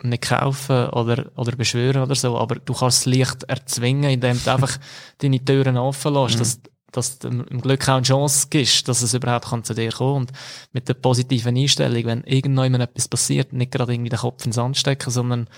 [0.02, 4.52] nicht kaufen oder, oder beschwören oder so, aber du kannst es leicht erzwingen, indem du
[4.52, 4.78] einfach
[5.18, 6.38] deine Türen offen lässt, mhm.
[6.38, 6.60] dass,
[6.92, 10.16] dass du im Glück auch eine Chance gibst, dass es überhaupt kann zu dir kommen
[10.16, 10.32] und
[10.72, 14.76] mit der positiven Einstellung, wenn irgendjemand etwas passiert, nicht gerade irgendwie den Kopf ins Sand
[14.76, 15.48] stecken, sondern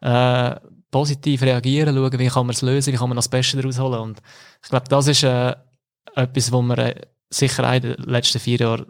[0.00, 0.56] äh,
[0.90, 4.00] positiv reagieren, schauen, wie kann man es lösen, wie kann man das Beste daraus holen
[4.00, 4.22] und
[4.62, 5.54] ich glaube, das ist äh,
[6.16, 8.86] etwas, wo wir äh, sicher in den letzten vier Jahren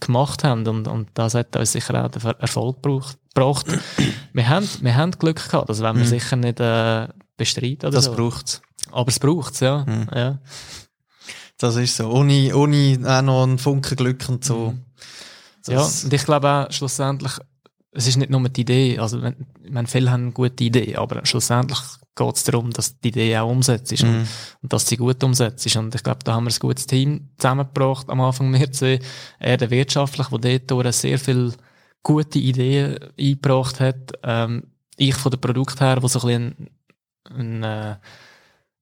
[0.00, 3.66] gemacht haben und, und das hat uns sicher auch den Erfolg gebracht.
[4.32, 6.08] wir, haben, wir haben Glück gehabt, das wollen wir mhm.
[6.08, 7.90] sicher nicht äh, bestreiten.
[7.90, 8.14] Das so.
[8.14, 8.62] braucht's.
[8.90, 9.84] Aber es braucht's, ja.
[9.86, 10.08] Mhm.
[10.14, 10.38] ja.
[11.58, 12.10] Das ist so.
[12.10, 14.72] Ohne, ohne auch noch einen Funken Glück und so.
[14.72, 14.84] Mhm.
[15.68, 17.32] Ja, und ich glaube auch schlussendlich,
[17.92, 21.24] es ist nicht nur die Idee, also wenn, wenn viele haben eine gute Idee, aber
[21.26, 21.78] schlussendlich
[22.14, 24.08] geht es darum, dass die Idee auch umsetzt ist mhm.
[24.08, 24.28] und,
[24.62, 25.76] und, dass sie gut umsetzt ist.
[25.76, 28.98] Und ich glaube, da haben wir ein gutes Team zusammengebracht am Anfang wir zwei.
[29.38, 31.52] Er der wirtschaftlich, wo dort sehr viel
[32.02, 34.12] gute Ideen eingebracht hat.
[34.22, 34.64] Ähm,
[34.96, 36.70] ich von dem Produkt her, wo so ein bisschen
[37.30, 37.96] ein, ein, äh,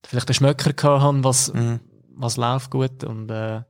[0.05, 1.79] vielleicht einen Schmöcker gehabt haben, was, mhm.
[2.15, 3.61] was läuft gut und äh,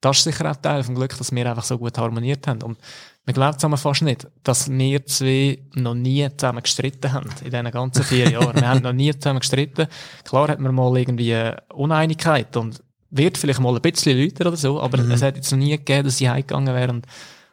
[0.00, 2.62] das ist sicher auch Teil vom Glück, dass wir einfach so gut harmoniert haben.
[2.62, 2.78] Und
[3.26, 7.70] man glaubt es fast nicht, dass wir zwei noch nie zusammen gestritten haben in diesen
[7.72, 8.54] ganzen vier Jahren.
[8.54, 9.88] wir haben noch nie zusammen gestritten.
[10.24, 11.36] Klar hat man mal irgendwie
[11.74, 15.10] Uneinigkeit und wird vielleicht mal ein bisschen Leute oder so, aber mhm.
[15.10, 17.06] es hat jetzt noch nie gegeben, dass sie heimgegangen wäre und,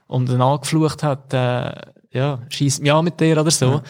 [0.06, 1.72] und dann angeflucht hat, äh,
[2.12, 3.66] ja, schieß mich an mit dir oder so.
[3.66, 3.84] Ja.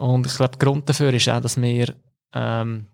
[0.00, 1.94] Und ich glaube, der Grund dafür ist auch, dass wir
[2.32, 2.86] ähm,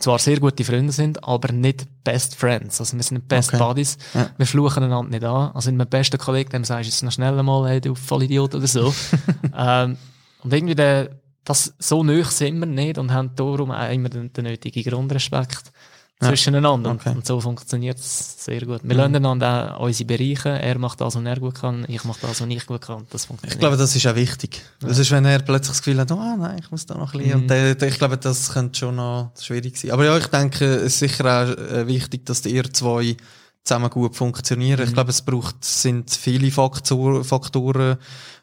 [0.00, 2.80] zwar sehr gute Freunde sind, aber nicht Best Friends.
[2.80, 3.58] Also wir sind nicht Best okay.
[3.58, 3.98] Buddies.
[4.14, 4.30] Ja.
[4.36, 5.52] Wir fluchen einander nicht an.
[5.52, 8.66] Also mein bester Kollege, dem sagst du jetzt noch schnell einmal, hey, du Vollidiot oder
[8.66, 8.92] so.
[9.56, 9.96] ähm,
[10.42, 11.10] und irgendwie der,
[11.44, 15.72] das, so nöch sind wir nicht und haben darum auch immer den, den nötigen Grundrespekt
[16.20, 16.92] zwischeneinander.
[16.92, 17.14] Okay.
[17.14, 18.82] Und, so funktioniert es sehr gut.
[18.82, 18.96] Wir mhm.
[18.96, 20.50] lernen einander auch unsere Bereiche.
[20.50, 21.84] Er macht das, was er gut kann.
[21.88, 23.06] Ich mache das, was ich gut kann.
[23.10, 23.54] Das funktioniert.
[23.54, 24.62] Ich glaube, das ist auch wichtig.
[24.82, 24.88] Ja.
[24.88, 27.20] Das ist, wenn er plötzlich das Gefühl hat, oh nein, ich muss da noch ein
[27.20, 27.44] bisschen.
[27.46, 27.72] Mhm.
[27.72, 29.92] Und ich glaube, das könnte schon noch schwierig sein.
[29.92, 33.16] Aber ja, ich denke, es ist sicher auch äh, wichtig, dass ihr zwei
[33.64, 34.80] zusammen gut funktionieren.
[34.80, 34.86] Mhm.
[34.86, 37.96] Ich glaube, es braucht, sind viele Faktor, Faktoren,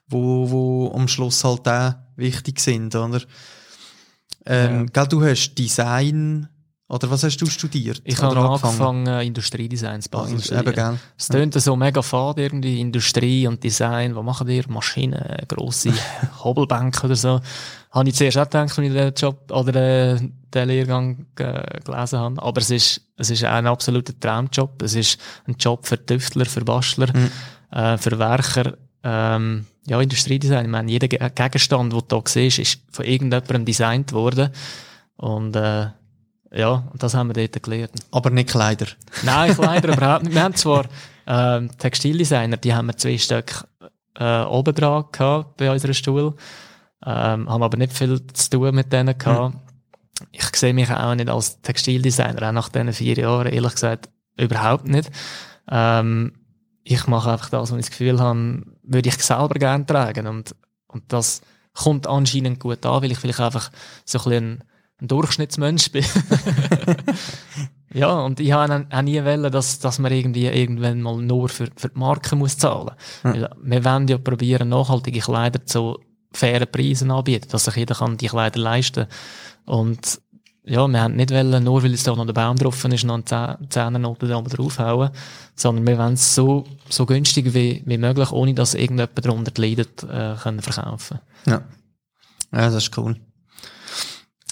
[0.08, 3.22] wo, wo am Schluss halt auch wichtig sind, oder?
[4.46, 4.86] Ähm, ja.
[4.94, 6.48] gell, du hast Design,
[6.90, 8.02] oder was hast du studiert?
[8.06, 10.42] Ich habe angefangen, angefangen Industriedesign zu bauen.
[10.52, 11.00] Ah, eben, gell?
[11.18, 11.60] Es tönt ja.
[11.60, 14.16] so mega fad irgendwie, Industrie und Design.
[14.16, 14.64] Was machen ihr?
[14.70, 15.92] Maschinen, grosse
[16.44, 17.42] Hobelbänke oder so.
[17.92, 22.20] Habe ich zuerst auch gedacht, als ich den Job oder den, den Lehrgang äh, gelesen
[22.20, 22.42] habe.
[22.42, 24.82] Aber es ist, es ist auch ein absoluter Traumjob.
[24.82, 27.32] Es ist ein Job für Tüftler, für Bastler, mhm.
[27.78, 28.78] äh, für Werker.
[29.04, 30.66] Ähm, ja, Industriedesign.
[30.66, 34.52] Ich meine, jeder Gegenstand, den du hier siehst, ist von irgendjemandem designt worden.
[35.18, 35.88] Und, äh,
[36.52, 37.92] ja, und das haben wir dort gelernt.
[38.12, 38.88] Aber nicht Kleider?
[39.24, 40.36] Nein, Kleider überhaupt nicht.
[40.36, 40.86] Wir haben zwar
[41.26, 43.66] ähm, Textildesigner, die haben wir zwei Stück
[44.16, 46.36] äh, oben dran gehabt bei unserer Stuhl,
[47.06, 49.56] ähm, haben aber nicht viel zu tun mit denen gehabt.
[49.56, 49.62] Mhm.
[50.32, 54.88] Ich sehe mich auch nicht als Textildesigner, auch nach diesen vier Jahren, ehrlich gesagt, überhaupt
[54.88, 55.12] nicht.
[55.70, 56.34] Ähm,
[56.84, 60.56] ich mache einfach das, was ich das Gefühl habe, würde ich selber gerne tragen und,
[60.88, 61.42] und das
[61.74, 63.70] kommt anscheinend gut an, weil ich vielleicht einfach
[64.06, 64.64] so ein bisschen
[65.02, 66.06] ein Durchschnittsmensch bin.
[67.94, 71.68] ja, und ich habe auch nie wollen, dass, dass man irgendwie irgendwann mal nur für,
[71.76, 72.96] für die Marke muss zahlen.
[73.24, 73.50] Ja.
[73.62, 76.00] Wir wollen ja probieren, nachhaltige Kleider zu
[76.32, 79.08] fairen Preisen anbieten, dass sich jeder kann die Kleider leisten
[79.66, 80.20] Und
[80.64, 83.22] ja, wir haben nicht wollen, nur weil es da noch der Baum drauf ist, noch
[83.32, 85.12] eine Zehnernote da draufhauen,
[85.56, 90.04] sondern wir wollen es so, so günstig wie, wie möglich, ohne dass irgendjemand darunter leidet,
[90.04, 91.20] äh, können verkaufen.
[91.46, 91.62] Ja.
[92.52, 93.16] Ja, das ist cool.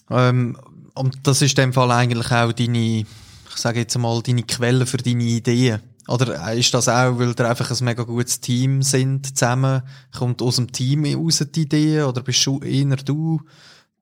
[0.09, 0.57] Ähm,
[0.93, 4.85] und das ist in dem Fall eigentlich auch deine, ich sage jetzt mal, deine Quelle
[4.85, 5.81] für deine Ideen.
[6.07, 9.81] Oder ist das auch, weil ihr einfach ein mega gutes Team sind zusammen?
[10.15, 12.03] Kommt aus dem Team raus die Idee?
[12.03, 13.41] Oder bist du eher du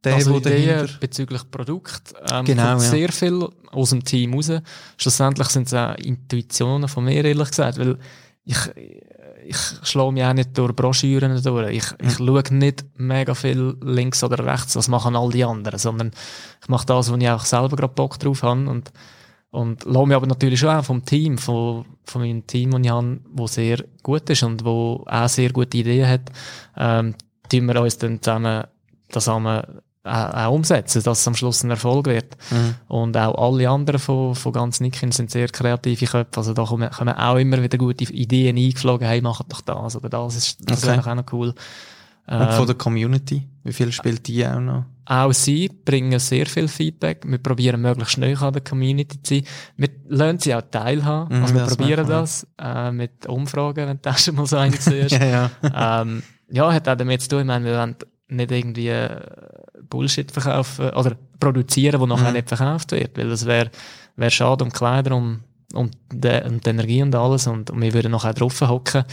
[0.04, 2.90] der, also Ideen bezüglich Produkt ähm, genau, kommt ja.
[2.90, 4.52] sehr viel aus dem Team raus.
[4.98, 7.98] Schlussendlich sind es auch Intuitionen von mir, ehrlich gesagt, weil
[8.44, 8.58] ich,
[9.46, 11.76] ich schlage mich auch nicht durch Broschüren durch.
[11.76, 12.08] Ich, mhm.
[12.08, 16.12] ich schaue nicht mega viel links oder rechts, was machen all die anderen, sondern
[16.62, 18.92] ich mache das, wo ich auch selber gerade Bock drauf habe und,
[19.52, 22.90] und lasse mich aber natürlich schon auch vom Team, von, von meinem Team, das ich
[22.90, 26.32] habe, wo sehr gut ist und wo auch sehr gute Ideen hat,
[26.78, 27.16] ähm,
[27.50, 28.64] tun wir uns dann zusammen
[29.14, 29.62] zusammen
[30.04, 32.36] auch umsetzen, dass es am Schluss ein Erfolg wird.
[32.52, 32.76] Mhm.
[32.88, 36.38] Und auch alle anderen von, von ganz Nicken sind sehr kreative Köpfe.
[36.38, 39.08] Also da kommen, kommen auch immer wieder gute Ideen eingeflogen.
[39.08, 40.36] Hey, macht doch das oder das.
[40.36, 40.98] Ist, das okay.
[40.98, 41.54] wäre auch noch cool.
[42.26, 43.48] Und ähm, von der Community?
[43.64, 44.86] Wie viel spielt die auch noch?
[45.06, 47.24] Auch sie bringen sehr viel Feedback.
[47.26, 49.44] Wir probieren möglichst schnell an der Community zu sein.
[49.76, 51.38] Wir lernen sie auch teilhaben.
[51.38, 55.12] Mhm, also wir probieren das äh, mit Umfragen, wenn du schon mal so eine siehst.
[55.20, 56.02] ja, ja.
[56.02, 57.42] ähm, ja, hat auch damit zu tun.
[57.42, 57.96] Ich meine, wir wollen
[58.30, 59.20] nicht irgendwie äh,
[59.90, 62.34] Bullshit verkaufen oder produzieren, wo nachher mhm.
[62.34, 63.18] nicht verkauft wird.
[63.18, 63.72] Weil das wäre
[64.16, 65.42] wär schade um Kleider, um,
[65.74, 69.04] um, die, um die Energie und alles und, und wir würden nachher drauf hocken.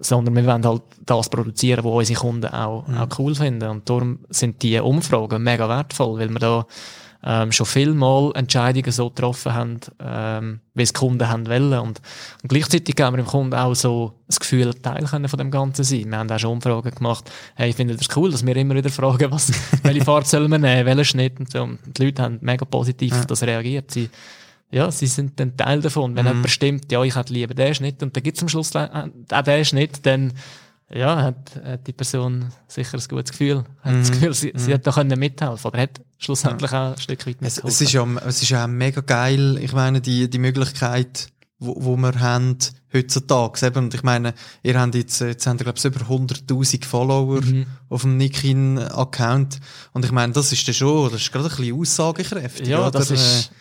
[0.00, 2.96] Sondern wir wollen halt das produzieren, was unsere Kunden auch, mhm.
[2.96, 3.68] auch cool finden.
[3.68, 6.66] Und darum sind die Umfragen mega wertvoll, weil wir da
[7.24, 11.78] ähm, schon viel mal Entscheidungen so getroffen haben, ähm, wie es Kunden haben wollen.
[11.78, 12.00] Und,
[12.42, 15.84] und gleichzeitig geben wir dem Kunden auch so das Gefühl, Teil können von dem Ganzen
[15.84, 16.10] sein.
[16.10, 17.30] Wir haben auch schon Umfragen gemacht.
[17.54, 19.52] Hey, ich finde das cool, dass wir immer wieder fragen, was,
[19.82, 21.62] welche Farbe sollen wir nehmen, welchen Schnitt und so.
[21.62, 23.90] Und die Leute haben mega positiv auf das reagiert.
[23.90, 24.10] Sie,
[24.72, 26.16] ja, sie sind ein Teil davon.
[26.16, 26.28] Wenn mhm.
[26.28, 29.42] jemand bestimmt, ja, ich hätte lieber den Schnitt und dann gibt es am Schluss auch
[29.42, 30.32] den Schnitt, dann
[30.94, 33.64] ja, hat, hat die Person sicher ein gutes Gefühl.
[33.80, 33.98] Hat mm.
[33.98, 34.14] das mhm.
[34.14, 34.58] Gefühl, sie, mm.
[34.58, 36.90] sie hat da können mithelfen oder hat schlussendlich ja.
[36.90, 37.68] auch ein Stück weit mitgeholfen.
[37.68, 41.28] Es, es, ist ja, es ist ja mega geil, ich meine, die, die Möglichkeit,
[41.58, 42.58] wo, wo wir haben,
[42.92, 43.66] heutzutage.
[43.66, 47.40] Eben, und ich meine, ihr habt jetzt, jetzt habt ihr, glaube ich, über 100.000 Follower
[47.40, 47.66] mhm.
[47.88, 49.60] auf dem Nikin-Account.
[49.92, 52.68] Und ich meine, das ist ja schon, das ist gerade ein bisschen aussagekräftig.
[52.68, 52.90] Ja, oder?
[52.90, 53.52] das ist,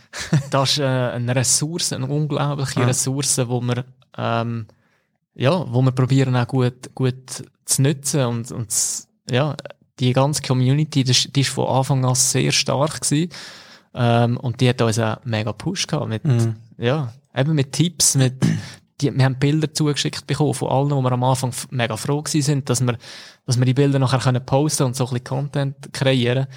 [0.50, 2.86] das ist äh, eine Ressource, eine unglaubliche ja.
[2.86, 3.86] Ressource, wo wir
[4.18, 4.66] ähm,
[5.36, 8.74] ja, wo wir probieren auch gut, gut zu nutzen und, und
[9.30, 9.56] ja,
[10.00, 13.32] die ganze Community, die, die ist von Anfang an sehr stark gewesen.
[13.94, 16.56] Ähm, und die hat uns auch mega Push gehabt mit, mhm.
[16.78, 18.42] ja, eben mit Tipps, mit,
[19.02, 22.42] die, wir haben Bilder zugeschickt bekommen von allen, wo wir am Anfang mega froh gewesen
[22.42, 22.98] sind, dass wir,
[23.46, 26.48] dass wir die Bilder nachher können posten und so ein bisschen Content kreieren.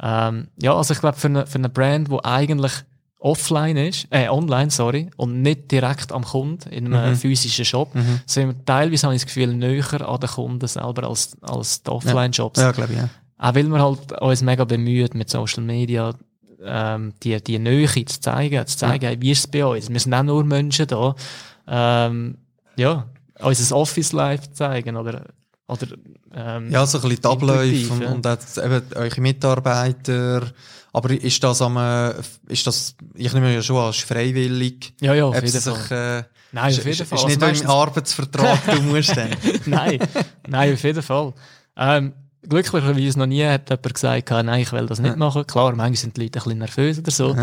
[0.00, 2.72] Ähm, ja, also ich glaube, für eine, für eine Brand, die eigentlich
[3.24, 7.16] offline ist, äh, online, sorry, und nicht direkt am Kunden in einem mhm.
[7.16, 8.20] physischen Shop, mhm.
[8.26, 11.90] sind wir teilweise, habe ich das Gefühl, näher an den Kunden selber als, als die
[11.90, 12.60] Offline-Shops.
[12.60, 13.08] Ja, ja glaube ich, ja.
[13.38, 16.14] Auch weil wir halt uns mega bemühen mit Social Media,
[16.62, 19.20] ähm, die, die Nähe zu zeigen, zu zeigen, ja.
[19.20, 19.88] wie ist es bei uns?
[19.88, 21.14] Wir sind auch nur Menschen da,
[21.66, 22.36] ähm,
[22.76, 23.06] ja,
[23.40, 25.22] unser Office-Life zeigen, oder,
[25.66, 25.86] oder,
[26.34, 30.42] ähm, Ja, so ein bisschen die Abläufe und, und auch eben eure Mitarbeiter,
[30.94, 31.76] aber ist das am,
[32.46, 34.94] ist das, ich nehme ja schon als freiwillig.
[35.00, 36.20] Ja, ja, auf jeden sich, Fall.
[36.20, 36.22] Äh,
[36.52, 37.18] Nein, auf jeden Fall.
[37.18, 39.30] Ist, nicht im Arbeitsvertrag, du musst dann.
[39.66, 39.98] nein,
[40.46, 41.34] nein, auf jeden Fall.
[41.76, 42.12] Ähm,
[42.48, 45.44] glücklicherweise noch nie hat jemand gesagt, nein, ich will das nicht machen.
[45.48, 47.36] Klar, manchmal sind die Leute ein bisschen nervös oder so.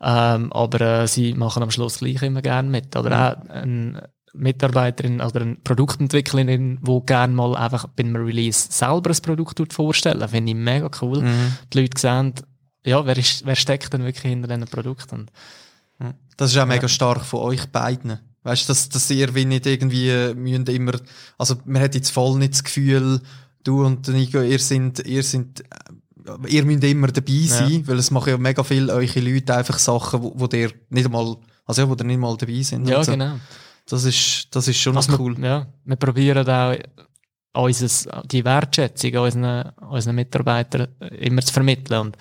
[0.00, 2.96] Ähm, aber äh, sie machen am Schluss gleich immer gerne mit.
[2.96, 4.00] Oder auch ein
[4.32, 10.28] Mitarbeiterin oder eine Produktentwicklerin, die gerne mal einfach bei einem Release selber ein Produkt vorstellen
[10.28, 11.22] Finde ich mega cool.
[11.22, 11.52] Mhm.
[11.72, 12.34] Die Leute sehen,
[12.88, 15.30] ja, wer, ist, wer steckt denn wirklich hinter diesen Produkten?
[16.36, 16.66] Das ist auch ja.
[16.66, 18.18] mega stark von euch beiden.
[18.44, 20.92] Weißt du, dass, dass ihr wie nicht irgendwie äh, müssen immer,
[21.36, 23.20] also man hat jetzt voll nicht das Gefühl,
[23.64, 27.86] du und Nico, ihr sind, ihr sind, äh, ihr müsst immer dabei sein, ja.
[27.86, 31.36] weil es machen ja mega viele eure Leute einfach Sachen, wo, wo ihr nicht einmal,
[31.66, 32.88] also ja, wo ihr nicht mal dabei sind.
[32.88, 33.12] Ja, so.
[33.12, 33.38] genau.
[33.88, 35.36] Das ist, das ist schon also cool.
[35.36, 36.76] Wir, ja, wir probieren auch,
[37.54, 42.16] unseres, die Wertschätzung unseren, unseren Mitarbeitern immer zu vermitteln und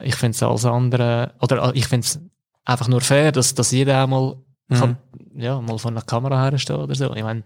[0.00, 2.20] ich finde es alles andere, oder ich finde es
[2.64, 4.36] einfach nur fair, dass, dass jeder auch mal,
[4.68, 4.74] mhm.
[4.74, 4.96] kann,
[5.34, 7.14] ja, mal von einer Kamera herstehen oder so.
[7.14, 7.42] Ich meine,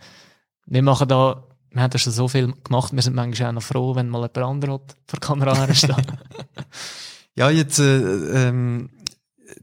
[0.67, 3.63] wir machen da, wir haben da schon so viel gemacht, wir sind manchmal auch noch
[3.63, 5.97] froh, wenn mal jemand anderes vor der Kamera hersteht.
[7.35, 8.91] ja, jetzt, äh, ähm,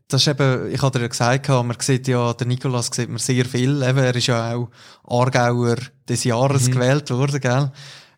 [0.08, 3.18] das ist eben, ich hatte dir ja gesagt, man sieht ja, der Nikolas sieht man
[3.18, 4.70] sehr viel, eben, er ist ja auch
[5.04, 5.78] Aargauer
[6.08, 6.72] des Jahres mhm.
[6.74, 7.72] gewählt worden, gell?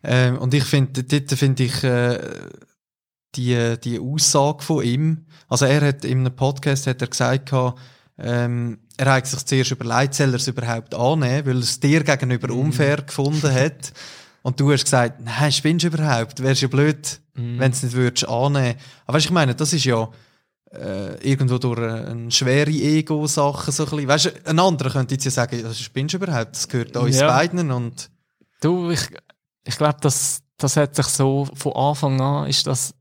[0.04, 2.18] Ähm, und ich finde, dort finde ich, äh,
[3.34, 5.26] die, die Aussage von ihm.
[5.48, 7.52] Also er hat in einem Podcast hat er gesagt,
[8.18, 12.04] ähm, er hat sich zuerst überlegt, soll er es überhaupt annehmen, weil er es dir
[12.04, 12.58] gegenüber mm.
[12.58, 13.92] unfair gefunden hat.
[14.42, 16.42] Und du hast gesagt, nein, spinnst du überhaupt?
[16.42, 17.58] Wärst ja blöd, mm.
[17.58, 18.76] wenn du es nicht würdest annehmen.
[19.06, 20.08] Aber weißt, ich meine, das ist ja
[20.72, 24.08] äh, irgendwo durch eine schwere Ego-Sache so ein bisschen.
[24.08, 26.54] Weißt du, ein anderer könnte jetzt ja sagen, das spinnst du überhaupt?
[26.54, 27.28] Das gehört uns ja.
[27.28, 28.10] beiden und...
[28.60, 29.08] Du, ich,
[29.64, 32.94] ich glaube, das, das hat sich so, von Anfang an ist das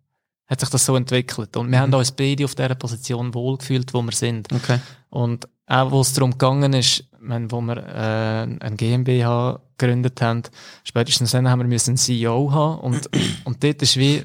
[0.52, 1.56] hat sich das so entwickelt.
[1.56, 1.82] Und wir mhm.
[1.82, 4.52] haben uns beide auf dieser Position wohlgefühlt, wo wir sind.
[4.52, 4.80] Okay.
[5.10, 10.44] Und auch, wo es darum gegangen ist, wenn, wo wir äh, ein GmbH gegründet haben,
[10.84, 12.82] spätestens dann haben wir müssen einen CEO haben.
[12.82, 13.10] Und,
[13.46, 14.24] und dort ist wie,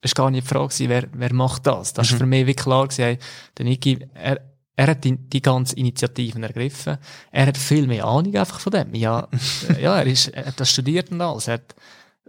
[0.00, 1.92] ist gar nicht die Frage gewesen, wer, wer macht das?
[1.92, 2.14] Das mhm.
[2.14, 3.18] ist für mich wie klar gewesen, hey,
[3.56, 4.40] der Niki, er,
[4.74, 6.98] er hat die, die ganze Initiativen ergriffen.
[7.30, 8.96] Er hat viel mehr Ahnung einfach von dem.
[8.96, 9.28] Ja,
[9.80, 11.46] ja er, ist, er hat das studiert und alles.
[11.46, 11.76] Er hat,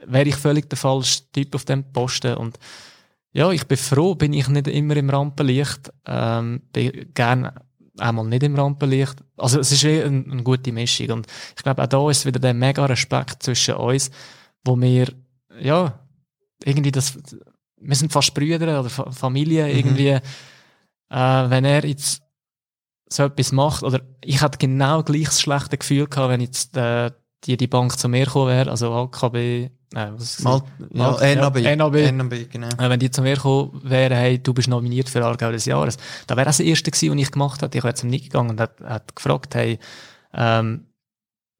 [0.05, 2.59] wäre ich völlig der falsche Typ auf dem Posten und
[3.34, 5.91] ja, ich bin froh, bin ich nicht immer im Rampenlicht.
[6.05, 7.53] Ähm, bin gerne
[7.97, 9.23] einmal nicht im Rampenlicht.
[9.38, 11.09] Also es ist eh eine, eine gute Mischung.
[11.11, 11.27] Und
[11.57, 14.11] ich glaube, auch da ist wieder der mega Respekt zwischen uns,
[14.63, 15.11] wo wir,
[15.59, 15.99] ja,
[16.63, 17.17] irgendwie das,
[17.77, 19.77] wir sind fast Brüder oder Familie, mhm.
[19.77, 20.19] irgendwie, äh,
[21.09, 22.21] wenn er jetzt
[23.09, 27.11] so etwas macht, oder ich hatte genau gleich das schlechte Gefühl gehabt, wenn jetzt äh,
[27.46, 31.62] die, die Bank zu mir gekommen wäre, also AKB, Nein, was Mal, Mal, ja, NAB.
[31.78, 32.12] NAB.
[32.12, 32.68] NAB, genau.
[32.68, 35.98] Äh, wenn die zu mir gekommen wären, hey, du bist nominiert für Aargau des Jahres,
[36.26, 37.78] da wäre das das erste gewesen, was ich gemacht habe.
[37.78, 39.78] Ich habe jetzt nicht gegangen und hat, hat gefragt, hey,
[40.34, 40.88] ähm,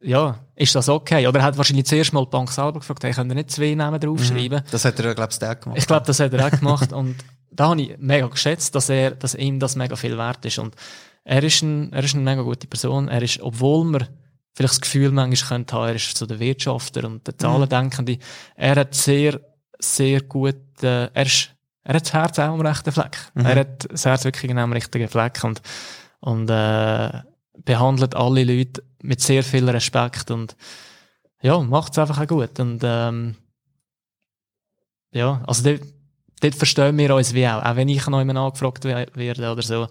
[0.02, 1.28] ja, ist das okay?
[1.28, 3.76] Oder er hat wahrscheinlich zuerst mal die Bank selber gefragt, hey, könnt ihr nicht zwei
[3.76, 4.60] Namen draufschreiben?
[4.60, 4.72] Mhm.
[4.72, 5.78] Das hat er, glaube ich, auch gemacht.
[5.78, 7.16] Ich glaube, das hat er auch gemacht und
[7.52, 10.76] da habe ich mega geschätzt, dass er, dass ihm das mega viel wert ist und
[11.24, 13.08] er ist ein, er ist eine mega gute Person.
[13.08, 14.08] Er ist, obwohl wir
[14.54, 18.14] vielleicht das Gefühl manchmal könnte haben, er ist so der Wirtschafter und der Zahlendenkende.
[18.14, 18.20] Mhm.
[18.56, 19.40] Er hat sehr,
[19.80, 21.50] sehr gut, äh, er ist,
[21.84, 23.18] er hat das Herz auch am rechten Fleck.
[23.34, 23.46] Mhm.
[23.46, 25.62] Er hat das Herz wirklich genau am richtigen Fleck und,
[26.20, 27.22] und, äh,
[27.66, 30.56] behandelt alle Leute mit sehr viel Respekt und,
[31.42, 33.36] ja, macht es einfach auch gut und, ähm,
[35.12, 35.82] ja, also dort,
[36.42, 37.64] dort verstehen wir uns wie auch.
[37.64, 39.88] Auch wenn ich noch jemand angefragt werde oder so,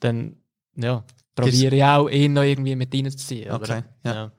[0.00, 0.36] dann,
[0.76, 1.04] ja,
[1.34, 3.50] probiere ich auch, ihn noch irgendwie mit reinzuziehen.
[3.50, 4.14] Okay, ja.
[4.14, 4.32] ja.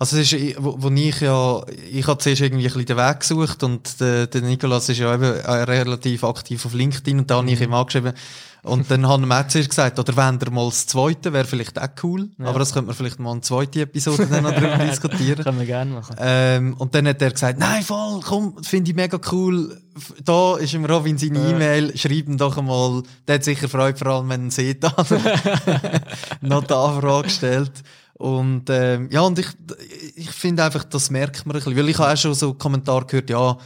[0.00, 3.20] Also es ist, wo, wo ich ja, ich habe zuerst irgendwie ein bisschen den Weg
[3.20, 7.36] gesucht und der, der Nikolas ist ja eben äh, relativ aktiv auf LinkedIn und da
[7.36, 8.14] habe ich ihm angeschrieben,
[8.62, 11.88] und dann haben wir zuerst gesagt, oder wenn ihr mal das zweite, wäre vielleicht auch
[12.02, 12.28] cool.
[12.38, 12.46] Ja.
[12.46, 15.44] Aber das könnte man vielleicht mal eine zweite Episode dann noch darüber diskutieren.
[15.44, 16.16] Können wir gerne machen.
[16.18, 19.80] Ähm, und dann hat er gesagt, nein, voll, komm, finde ich mega cool.
[20.24, 21.50] Da ist im Robin seine ja.
[21.50, 24.82] E-Mail, schreib ihm doch einmal, der hat sicher Freude, vor allem wenn er sieht,
[26.42, 27.72] noch die Anfrage stellt.
[28.20, 29.46] Und ähm, ja, und ich,
[30.14, 31.74] ich finde einfach, das merkt man ein bisschen.
[31.74, 33.56] Weil ich habe auch schon so Kommentar gehört, ja,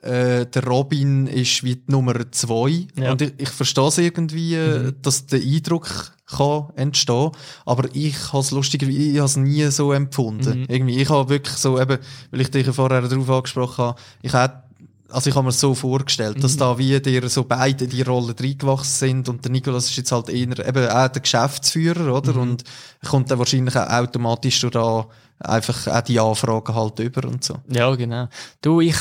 [0.00, 2.86] äh, der Robin ist wie die Nummer zwei.
[2.96, 3.12] Ja.
[3.12, 4.94] Und ich, ich verstehe es irgendwie, äh, mhm.
[5.02, 7.32] dass der Eindruck kann entstehen.
[7.66, 10.60] Aber ich habe es lustig, ich habe es nie so empfunden.
[10.60, 10.66] Mhm.
[10.70, 11.98] Irgendwie, ich habe wirklich so, eben,
[12.30, 14.62] weil ich dich vorher darauf angesprochen habe, ich hätte
[15.10, 16.42] also ich habe mir so vorgestellt, mhm.
[16.42, 20.12] dass da wie dir so beide die Rollen reingewachsen sind und der Nikolas ist jetzt
[20.12, 22.34] halt eher eben auch der Geschäftsführer, oder?
[22.34, 22.40] Mhm.
[22.40, 22.64] Und
[23.08, 25.06] kommt dann wahrscheinlich auch automatisch durch da
[25.40, 27.56] einfach auch die Anfragen halt über und so.
[27.68, 28.28] Ja, genau.
[28.60, 28.96] Du, ich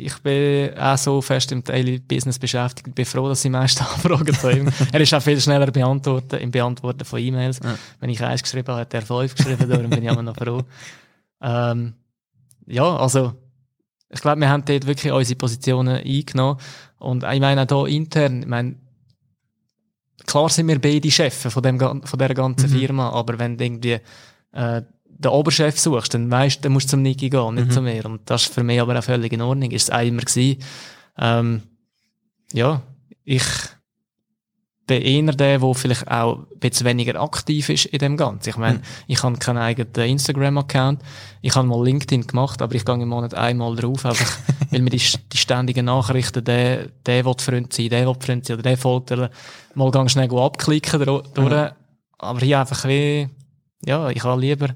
[0.00, 2.86] ich bin auch so fest im Daily Business beschäftigt.
[2.86, 4.68] Ich bin froh, dass ich meiste Anfragen zu ihm.
[4.92, 7.60] er ist auch viel schneller beantworten, im Beantworten von E-Mails.
[7.62, 7.76] Ja.
[7.98, 10.62] Wenn ich eins geschrieben habe, hat er fünf geschrieben, darum bin ich immer noch froh.
[11.42, 11.94] Ähm,
[12.66, 13.34] ja, also,
[14.10, 16.58] ich glaube, wir haben dort wirklich unsere Positionen eingenommen.
[16.98, 18.76] Und ich meine auch hier intern, ich meine,
[20.26, 22.78] klar sind wir beide Chefs von, dem, von dieser ganzen mhm.
[22.78, 24.00] Firma, aber wenn irgendwie,
[24.52, 27.72] äh, den Oberchef suchst, dann weißt, dann musst du zum Niki gehen, nicht mhm.
[27.72, 28.06] zu mir.
[28.06, 29.70] Und das ist für mich aber auch völlig in Ordnung.
[29.72, 30.62] Ist es auch immer gewesen.
[31.18, 31.62] Ähm,
[32.52, 32.82] ja,
[33.24, 33.42] ich
[34.88, 38.48] bin eher der, der vielleicht auch ein bisschen weniger aktiv ist in dem Ganzen.
[38.48, 38.84] Ich meine, mhm.
[39.06, 41.02] ich habe keinen eigenen Instagram-Account.
[41.42, 44.38] Ich habe mal LinkedIn gemacht, aber ich gehe im Monat einmal drauf, einfach,
[44.70, 48.54] weil mir die, die ständigen Nachrichten, der, der will Freund sein, der will Freund sein,
[48.54, 49.14] oder der folgt,
[49.74, 51.24] mal ganz schnell abklicken durch.
[51.36, 51.68] Mhm.
[52.18, 53.28] Aber hier einfach wie,
[53.84, 54.70] ja, ich habe lieber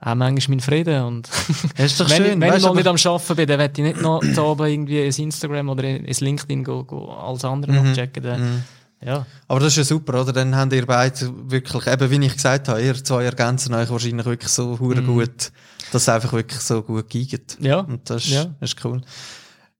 [0.00, 1.02] auch manchmal mein Frieden.
[1.02, 1.28] Und
[1.76, 2.26] das ist doch wenn schön.
[2.26, 4.42] Ich, wenn weißt, ich mal nicht am Arbeiten bin, dann werde ich nicht noch zu
[4.42, 7.88] oben irgendwie ins Instagram oder ins LinkedIn go, go alles andere mhm.
[7.88, 8.22] noch checken.
[8.22, 8.62] Dann, mhm.
[9.02, 9.26] Ja.
[9.46, 10.32] Aber das ist ja super, oder?
[10.32, 14.26] Dann habt ihr beide wirklich, eben wie ich gesagt habe, ihr zwei ergänzen euch wahrscheinlich
[14.26, 15.06] wirklich so mhm.
[15.06, 15.52] gut,
[15.92, 17.58] dass es einfach wirklich so gut geht.
[17.60, 17.80] Ja.
[17.80, 18.46] Und das, ja.
[18.60, 19.02] das ist cool.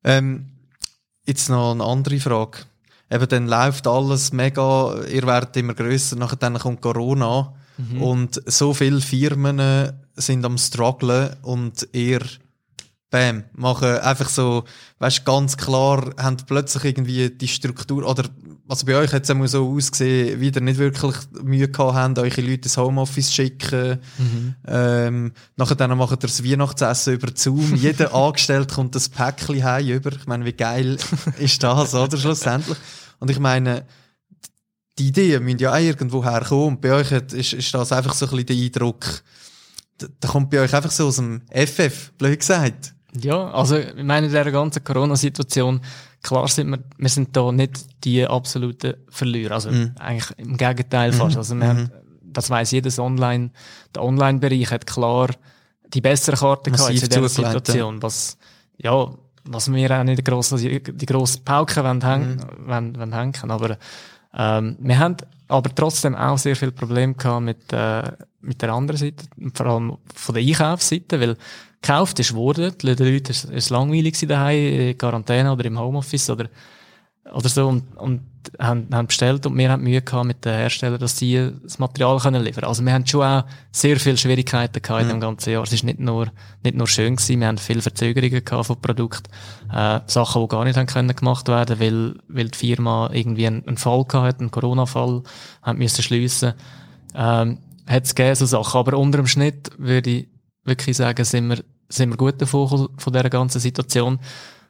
[0.05, 0.47] Ähm,
[1.27, 2.59] jetzt noch eine andere Frage.
[3.11, 7.55] Eben, dann läuft alles mega, ihr werdet immer grösser, nachher dann kommt Corona.
[7.79, 8.03] Mhm.
[8.03, 12.21] Und so viele Firmen sind am strugglen und ihr
[13.11, 14.65] bam, machen einfach so,
[14.99, 18.25] weißt ganz klar, haben plötzlich irgendwie die Struktur, oder,
[18.69, 22.19] also bei euch hat es immer so ausgesehen, wie ihr nicht wirklich Mühe gehabt habt,
[22.19, 24.55] eure Leute ins Homeoffice schicken, mhm.
[24.67, 29.89] ähm, nachher dann macht ihr das Weihnachtsessen über Zoom, jeder Angestellte kommt das Päckchen heim
[29.89, 30.99] über, ich meine, wie geil
[31.39, 32.79] ist das, oder, schlussendlich?
[33.19, 33.87] Und ich meine,
[34.99, 36.69] die Ideen müssen ja auch irgendwo herkommen.
[36.69, 39.23] Und bei euch hat, ist, ist das einfach so ein bisschen der Eindruck,
[39.99, 42.96] da, da kommt bei euch einfach so aus dem FF, blöd gesagt.
[43.15, 45.81] Ja, also, ich meine, in dieser ganzen Corona-Situation,
[46.23, 49.55] klar sind wir, wir sind da nicht die absoluten Verlierer.
[49.55, 49.93] Also, mm.
[49.99, 51.37] eigentlich im Gegenteil fast.
[51.37, 51.39] Mm.
[51.39, 51.69] Also, wir mm.
[51.69, 51.91] haben,
[52.23, 53.51] das weiss jedes Online,
[53.95, 55.31] der Online-Bereich hat klar
[55.95, 58.03] die bessere Karte gehabt in dieser Situation.
[58.03, 58.37] Was,
[58.77, 59.09] ja,
[59.45, 62.69] was wir auch nicht die grosse, die grosse Pauke wollen, hängen, mm.
[62.69, 63.51] wollen, wollen hängen.
[63.51, 63.79] Aber,
[64.35, 65.17] ähm, wir haben
[65.49, 68.03] aber trotzdem auch sehr viel Probleme gehabt mit, äh,
[68.41, 71.37] mit der anderen Seite, vor allem von der Einkaufsseite, weil
[71.87, 76.49] gekauft ist worden, die Leute, ist langweilig daheim, in Quarantäne oder im Homeoffice oder,
[77.33, 78.23] oder so und, und
[78.59, 82.19] haben, haben bestellt und wir haben Mühe gehabt mit den Herstellern, dass sie das Material
[82.19, 82.65] können liefern.
[82.65, 85.21] Also wir haben schon auch sehr viele Schwierigkeiten gehabt in dem mhm.
[85.21, 85.63] ganzen Jahr.
[85.63, 86.27] Es ist nicht nur,
[86.65, 89.31] nicht nur schön gewesen, wir haben viele Verzögerungen gehabt von Produkten,
[89.73, 93.67] äh, Sachen, die gar nicht haben können gemacht werden, weil, weil die Firma irgendwie einen,
[93.67, 95.23] einen Fall gehabt hat, einen Corona-Fall,
[95.63, 96.55] haben müssen schliessen.
[97.15, 98.79] Ähm, hat es so Sachen.
[98.79, 100.29] Aber unter dem Schnitt würde ich
[100.65, 104.19] wirklich sagen, sind wir, sind wir gut davon von dieser ganzen Situation.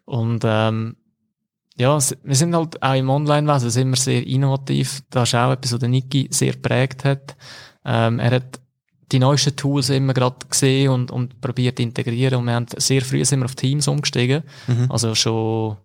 [0.04, 0.96] Und, ähm,
[1.78, 5.02] ja, wir sind halt auch im Online-Wesen sind wir sehr innovativ.
[5.10, 7.36] Das ist auch etwas, was der Niki sehr prägt hat.
[7.84, 8.60] Ähm, er hat
[9.12, 12.40] die neuesten Tools immer gerade gesehen und, und probiert integrieren.
[12.40, 14.42] Und wir haben sehr früh sind wir auf Teams umgestiegen.
[14.66, 14.90] Mhm.
[14.90, 15.76] Also schon,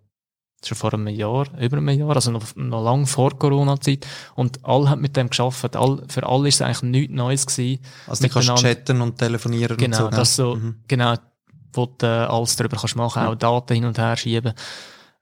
[0.66, 4.06] schon vor einem Jahr, über einem Jahr, also noch, noch lang vor Corona-Zeit.
[4.36, 5.76] Und alle haben mit dem geschafft.
[5.76, 7.82] All, für alle ist es eigentlich nichts Neues gewesen.
[8.08, 10.18] Also du kannst chatten und telefonieren genau, und so.
[10.18, 10.76] Das so mhm.
[10.88, 11.16] Genau,
[11.74, 13.30] wo du äh, alles darüber kannst machen, mhm.
[13.30, 14.54] auch Daten hin und her schieben.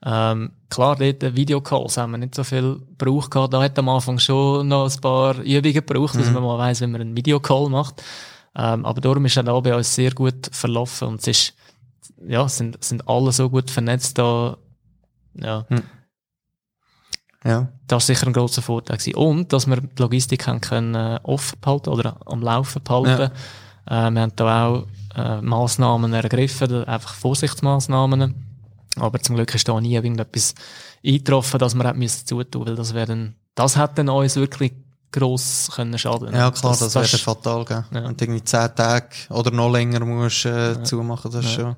[0.06, 3.54] Ähm, klar, dort Videocalls haben wir nicht so viel Brauch gehabt.
[3.54, 6.20] Da hat am Anfang schon noch ein paar Übungen gebraucht, mhm.
[6.20, 8.02] dass man mal weiss, wenn man einen Videocall macht.
[8.56, 11.54] Ähm, aber darum ist da bei uns sehr gut verlaufen und es ist,
[12.28, 14.58] ja, sind, sind alle so gut vernetzt da,
[15.34, 15.66] ja.
[15.70, 15.84] Mhm.
[17.44, 17.70] Ja.
[17.88, 19.16] Das war sicher ein grosser Vorteil gewesen.
[19.16, 23.32] Und, dass wir die Logistik haben können, äh, offen behalten oder am Laufen behalten.
[23.86, 28.36] Äh, wir haben da auch äh, Massnahmen ergriffen, einfach Vorsichtsmaßnahmen.
[28.98, 30.54] Aber zum Glück ist da nie irgendetwas
[31.06, 34.74] eingetroffen, dass wir hätten müssen zutun, weil das wäre dann, das hat dann uns wirklich
[35.12, 36.34] gross können schaden.
[36.34, 37.86] Ja klar, das, das wäre fatal, gell?
[37.92, 38.04] Ja.
[38.04, 40.84] Wenn du irgendwie zehn Tage oder noch länger musst äh, ja.
[40.84, 41.52] zumachen, das ja.
[41.52, 41.76] schon,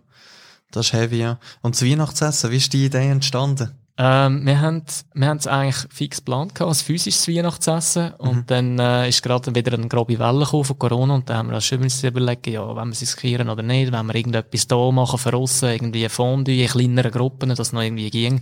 [0.71, 1.39] das ist heavy, ja.
[1.61, 3.71] Und das Weihnachtsessen, wie ist die Idee entstanden?
[3.97, 8.13] Ähm, wir haben wir haben es eigentlich fix geplant gehabt, als physisches Weihnachtsessen.
[8.19, 8.27] Mhm.
[8.27, 11.49] Und dann äh, ist gerade wieder eine grobe Welle gekommen von Corona und dann haben
[11.49, 14.91] wir uns schon überlegen, ja, wenn wir es riskieren oder nicht, wenn wir irgendetwas da
[14.91, 18.41] machen für aussen, irgendwie ein Fondue in kleineren Gruppen, dass es noch irgendwie ging.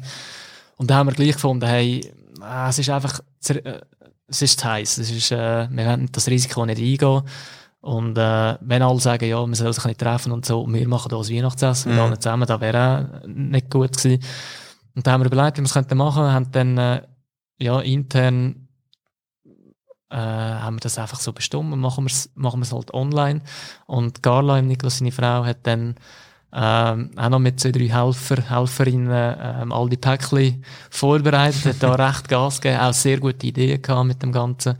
[0.77, 2.09] Und dann haben wir gleich gefunden, hey,
[2.41, 3.19] äh, es ist einfach,
[3.49, 3.81] äh,
[4.27, 4.97] es ist zu heiß.
[4.99, 7.23] Es ist, äh, wir wollen das Risiko nicht eingehen.
[7.81, 10.87] Und äh, wenn alle sagen, ja, man soll sich nicht treffen und so, und wir
[10.87, 11.97] machen da das Weihnachtsessen mhm.
[11.97, 14.23] mit allen zusammen, das wäre auch nicht gut gewesen.
[14.95, 16.33] Und da haben wir überlegt, wie wir es machen könnten.
[16.33, 17.01] haben dann äh,
[17.59, 18.67] ja, intern
[20.09, 23.41] äh, haben wir das einfach so bestimmt und machen wir es machen wir's halt online.
[23.85, 25.95] Und Carla, Niklas, seine Frau, hat dann
[26.51, 31.93] ähm, auch noch mit zwei, drei Helfer, Helferinnen ähm, all die Päckchen vorbereitet, hat da
[32.07, 34.75] recht Gas gegeben, auch sehr gute Ideen gehabt mit dem Ganzen.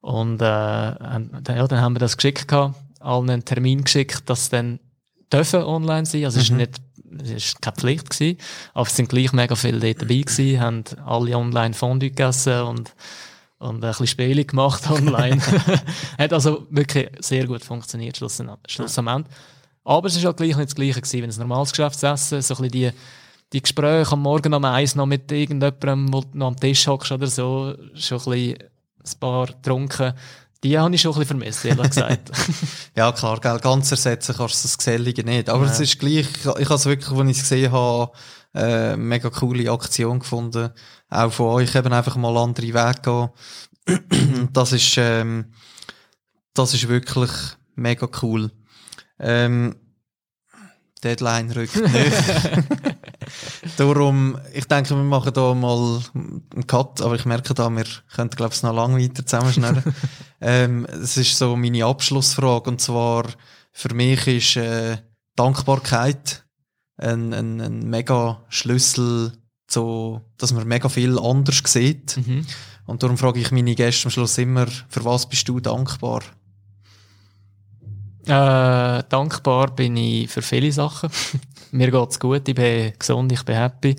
[0.00, 4.80] Und äh, ja, dann haben wir das geschickt gehabt, allen einen Termin geschickt, dass dann
[5.32, 6.24] dürfen online sein.
[6.24, 6.42] Also mhm.
[6.42, 6.80] es ist nicht
[7.18, 8.38] es war keine Pflicht gewesen,
[8.72, 12.94] aber es sind gleich mega viele dort dabei gewesen, haben alle online Fondue gegessen und,
[13.58, 15.40] und ein bisschen Spiele gemacht online.
[16.18, 19.34] Hat also wirklich sehr gut funktioniert, schlussendlich.
[19.82, 22.62] Aber es ist halt gleich nicht das Gleiche gewesen, wenn es normales Geschäftsessen, so ein
[22.62, 22.90] bisschen die,
[23.52, 27.10] die Gespräche am Morgen um eins noch mit irgendjemandem, wo du noch am Tisch hockst
[27.10, 28.69] oder so, schon ein bisschen
[29.04, 30.14] ein paar getrunken,
[30.62, 32.30] die habe ich schon ein bisschen vermisst, ehrlich gesagt.
[32.96, 35.48] ja, klar, gell, ganz ersetzen kannst du das Gesellige nicht.
[35.48, 35.72] Aber ja.
[35.72, 38.12] es ist gleich, ich habe es wirklich, als ich es gesehen habe,
[38.54, 40.70] äh, mega coole Aktion gefunden.
[41.08, 43.30] Auch von euch eben einfach mal andere Wege
[43.86, 44.48] gehen.
[44.52, 45.52] das ist, ähm,
[46.52, 47.30] das ist wirklich
[47.74, 48.50] mega cool.
[49.18, 49.76] Ähm,
[51.02, 52.16] Deadline rückt nicht.
[53.76, 58.36] Darum, ich denke, wir machen da mal einen Cut, aber ich merke da, wir könnten,
[58.36, 59.82] glaube ich, noch lange weiter zusammenschneiden.
[60.40, 63.26] ähm, es ist so meine Abschlussfrage, und zwar,
[63.72, 64.98] für mich ist äh,
[65.36, 66.44] Dankbarkeit
[66.96, 69.32] ein, ein, ein mega Schlüssel
[69.66, 72.16] zu, dass man mega viel anders sieht.
[72.16, 72.46] Mhm.
[72.86, 76.22] Und darum frage ich meine Gäste am Schluss immer, für was bist du dankbar?
[78.26, 81.10] Äh, dankbar bin ich für viele Sachen.
[81.72, 83.96] Mir geht's gut, ich bin gesund, ich bin happy.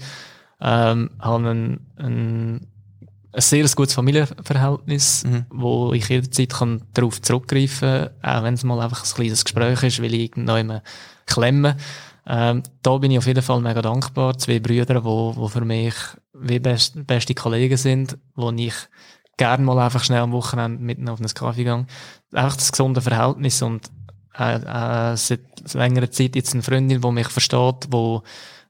[0.59, 2.67] Ähm, habe ein, ein,
[3.34, 5.45] ein sehr gutes Familienverhältnis, mhm.
[5.49, 9.84] wo ich jederzeit kann darauf zurückgreifen kann, auch wenn es mal einfach ein kleines Gespräch
[9.84, 10.84] ist, weil ich noch immer
[11.26, 11.78] klemme.
[12.28, 14.38] Ähm, da bin ich auf jeden Fall mega dankbar.
[14.38, 15.95] Zwei Brüder, wo, wo für mich
[16.34, 18.76] wie best, beste Kollegen sind, wo ich
[19.38, 21.86] gerne mal einfach schnell am Wochenende mitten auf einen Kaffee gehe.
[22.32, 23.89] Einfach das gesunde Verhältnis und
[24.38, 25.42] äh, äh, seit
[25.74, 28.24] längerer Zeit jetzt eine Freundin, die mich versteht, wo,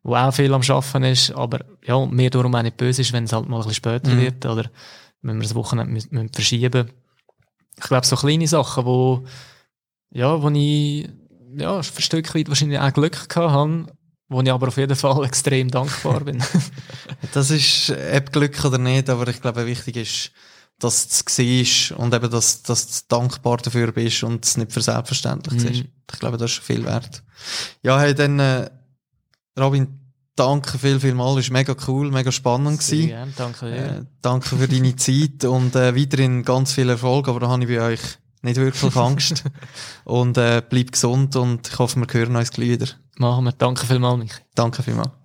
[0.04, 3.26] wo auch viel am Schaffen ist, aber ja, mir darum auch nicht böse ist, wenn
[3.26, 4.22] es halt mal ein bisschen später mhm.
[4.22, 4.70] wird oder
[5.22, 6.90] wenn wir das Wochenende müssen, müssen verschieben
[7.78, 9.24] Ich glaube, so kleine Sachen, wo,
[10.12, 11.10] ja, wo ich,
[11.58, 13.86] ja, ein Stück weit wahrscheinlich auch Glück gehabt habe,
[14.30, 16.44] wo ich aber auf jeden Fall extrem dankbar bin.
[17.34, 20.32] das ist, ob Glück oder nicht, aber ich glaube, wichtig ist,
[20.82, 24.72] dass du es siehst und eben, dass, dass du dankbar dafür bist und es nicht
[24.72, 25.60] für selbstverständlich mhm.
[25.60, 25.86] siehst.
[26.12, 27.24] Ich glaube, das ist viel wert.
[27.84, 28.70] Ja, hey, dann, äh,
[29.60, 29.88] Robin,
[30.36, 31.38] danke viel, viel mal.
[31.38, 32.82] Es war mega cool, mega spannend.
[32.82, 33.70] Sehr gern, danke.
[33.70, 37.70] Äh, danke für deine Zeit und äh, weiterhin ganz viel Erfolg, aber da habe ich
[37.70, 38.02] bei euch
[38.42, 39.44] nicht wirklich Angst.
[40.04, 42.88] und äh, bleib gesund und ich hoffe, wir hören uns gleich wieder.
[43.18, 43.52] Machen wir.
[43.52, 44.42] Danke vielmals, Michi.
[44.56, 45.21] Danke vielmals.